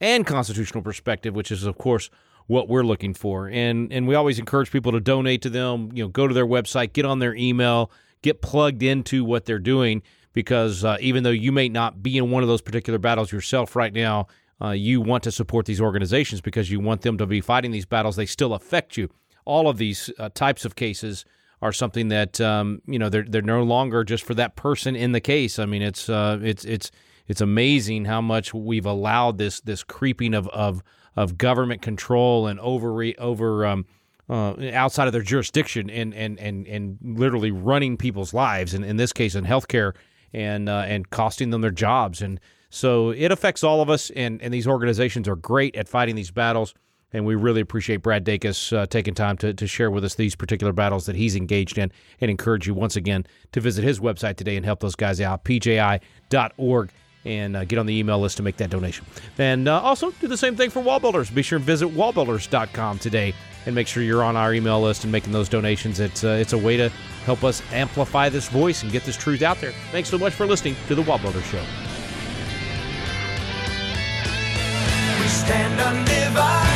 and 0.00 0.26
constitutional 0.26 0.82
perspective, 0.82 1.34
which 1.34 1.50
is, 1.50 1.64
of 1.64 1.78
course, 1.78 2.10
what 2.46 2.68
we're 2.68 2.82
looking 2.82 3.14
for. 3.14 3.48
And 3.48 3.92
and 3.92 4.08
we 4.08 4.14
always 4.14 4.38
encourage 4.38 4.70
people 4.70 4.92
to 4.92 5.00
donate 5.00 5.42
to 5.42 5.50
them. 5.50 5.90
You 5.94 6.04
know, 6.04 6.08
go 6.08 6.26
to 6.26 6.34
their 6.34 6.46
website, 6.46 6.92
get 6.92 7.04
on 7.04 7.20
their 7.20 7.34
email, 7.34 7.90
get 8.22 8.42
plugged 8.42 8.82
into 8.82 9.24
what 9.24 9.44
they're 9.44 9.58
doing. 9.58 10.02
Because 10.32 10.84
uh, 10.84 10.98
even 11.00 11.24
though 11.24 11.30
you 11.30 11.50
may 11.50 11.68
not 11.68 12.02
be 12.02 12.16
in 12.16 12.30
one 12.30 12.42
of 12.42 12.48
those 12.48 12.60
particular 12.60 12.98
battles 12.98 13.32
yourself 13.32 13.74
right 13.74 13.92
now, 13.92 14.28
uh, 14.62 14.70
you 14.70 15.00
want 15.00 15.22
to 15.24 15.32
support 15.32 15.66
these 15.66 15.80
organizations 15.80 16.40
because 16.40 16.70
you 16.70 16.80
want 16.80 17.02
them 17.02 17.18
to 17.18 17.26
be 17.26 17.40
fighting 17.40 17.70
these 17.70 17.86
battles. 17.86 18.16
They 18.16 18.26
still 18.26 18.54
affect 18.54 18.96
you. 18.96 19.08
All 19.44 19.68
of 19.68 19.78
these 19.78 20.10
uh, 20.18 20.28
types 20.30 20.64
of 20.64 20.74
cases 20.74 21.24
are 21.62 21.72
something 21.72 22.08
that 22.08 22.40
um, 22.40 22.82
you 22.86 22.98
know 22.98 23.08
they're 23.08 23.24
they're 23.24 23.42
no 23.42 23.62
longer 23.62 24.04
just 24.04 24.24
for 24.24 24.34
that 24.34 24.56
person 24.56 24.94
in 24.94 25.12
the 25.12 25.20
case. 25.20 25.58
I 25.58 25.66
mean, 25.66 25.82
it's 25.82 26.08
uh, 26.08 26.38
it's 26.42 26.64
it's 26.64 26.90
it's 27.26 27.40
amazing 27.40 28.06
how 28.06 28.20
much 28.20 28.54
we've 28.54 28.86
allowed 28.86 29.38
this 29.38 29.60
this 29.60 29.82
creeping 29.82 30.34
of 30.34 30.48
of, 30.48 30.82
of 31.16 31.38
government 31.38 31.82
control 31.82 32.46
and 32.46 32.60
over 32.60 33.04
over 33.18 33.66
um, 33.66 33.86
uh, 34.28 34.54
outside 34.72 35.06
of 35.06 35.12
their 35.12 35.22
jurisdiction 35.22 35.90
and 35.90 36.14
and 36.14 36.38
and 36.38 36.66
and 36.66 36.98
literally 37.02 37.50
running 37.50 37.96
people's 37.96 38.34
lives 38.34 38.74
and 38.74 38.84
in 38.84 38.96
this 38.96 39.12
case 39.12 39.34
in 39.34 39.44
healthcare 39.44 39.94
and 40.32 40.68
uh, 40.68 40.84
and 40.86 41.10
costing 41.10 41.50
them 41.50 41.60
their 41.60 41.70
jobs 41.70 42.22
and 42.22 42.40
so 42.70 43.10
it 43.10 43.32
affects 43.32 43.64
all 43.64 43.80
of 43.80 43.90
us 43.90 44.10
and 44.10 44.40
and 44.42 44.52
these 44.52 44.66
organizations 44.66 45.28
are 45.28 45.36
great 45.36 45.74
at 45.76 45.88
fighting 45.88 46.14
these 46.14 46.30
battles 46.30 46.74
and 47.12 47.24
we 47.24 47.34
really 47.34 47.60
appreciate 47.60 47.98
Brad 47.98 48.24
Dacus 48.24 48.76
uh, 48.76 48.86
taking 48.86 49.14
time 49.14 49.38
to, 49.38 49.54
to 49.54 49.66
share 49.66 49.90
with 49.90 50.04
us 50.04 50.14
these 50.14 50.36
particular 50.36 50.72
battles 50.72 51.06
that 51.06 51.16
he's 51.16 51.36
engaged 51.36 51.78
in 51.78 51.90
and 52.20 52.30
encourage 52.30 52.66
you 52.66 52.74
once 52.74 52.96
again 52.96 53.26
to 53.52 53.60
visit 53.60 53.82
his 53.82 54.00
website 54.00 54.36
today 54.36 54.56
and 54.56 54.64
help 54.64 54.80
those 54.80 54.94
guys 54.94 55.20
out 55.20 55.44
pji.org 55.44 56.90
and 57.24 57.56
uh, 57.56 57.64
get 57.64 57.78
on 57.78 57.86
the 57.86 57.96
email 57.98 58.18
list 58.18 58.36
to 58.36 58.42
make 58.42 58.56
that 58.56 58.70
donation. 58.70 59.04
And 59.38 59.68
uh, 59.68 59.80
also 59.80 60.10
do 60.12 60.28
the 60.28 60.36
same 60.36 60.56
thing 60.56 60.70
for 60.70 60.80
Wall 60.80 61.00
Builders. 61.00 61.30
Be 61.30 61.42
sure 61.42 61.56
and 61.56 61.64
visit 61.64 61.88
wallbuilders.com 61.88 62.98
today 62.98 63.34
and 63.66 63.74
make 63.74 63.86
sure 63.86 64.02
you're 64.02 64.22
on 64.22 64.36
our 64.36 64.54
email 64.54 64.80
list 64.80 65.04
and 65.04 65.12
making 65.12 65.32
those 65.32 65.48
donations. 65.48 66.00
It's 66.00 66.24
uh, 66.24 66.38
it's 66.40 66.52
a 66.52 66.58
way 66.58 66.76
to 66.76 66.88
help 67.24 67.44
us 67.44 67.62
amplify 67.72 68.28
this 68.28 68.48
voice 68.48 68.82
and 68.82 68.92
get 68.92 69.04
this 69.04 69.16
truth 69.16 69.42
out 69.42 69.60
there. 69.60 69.72
Thanks 69.90 70.08
so 70.08 70.18
much 70.18 70.32
for 70.32 70.46
listening 70.46 70.76
to 70.86 70.94
the 70.94 71.02
Wall 71.02 71.18
Builders 71.18 71.44
Stand 75.48 75.80
undivided. 75.80 76.67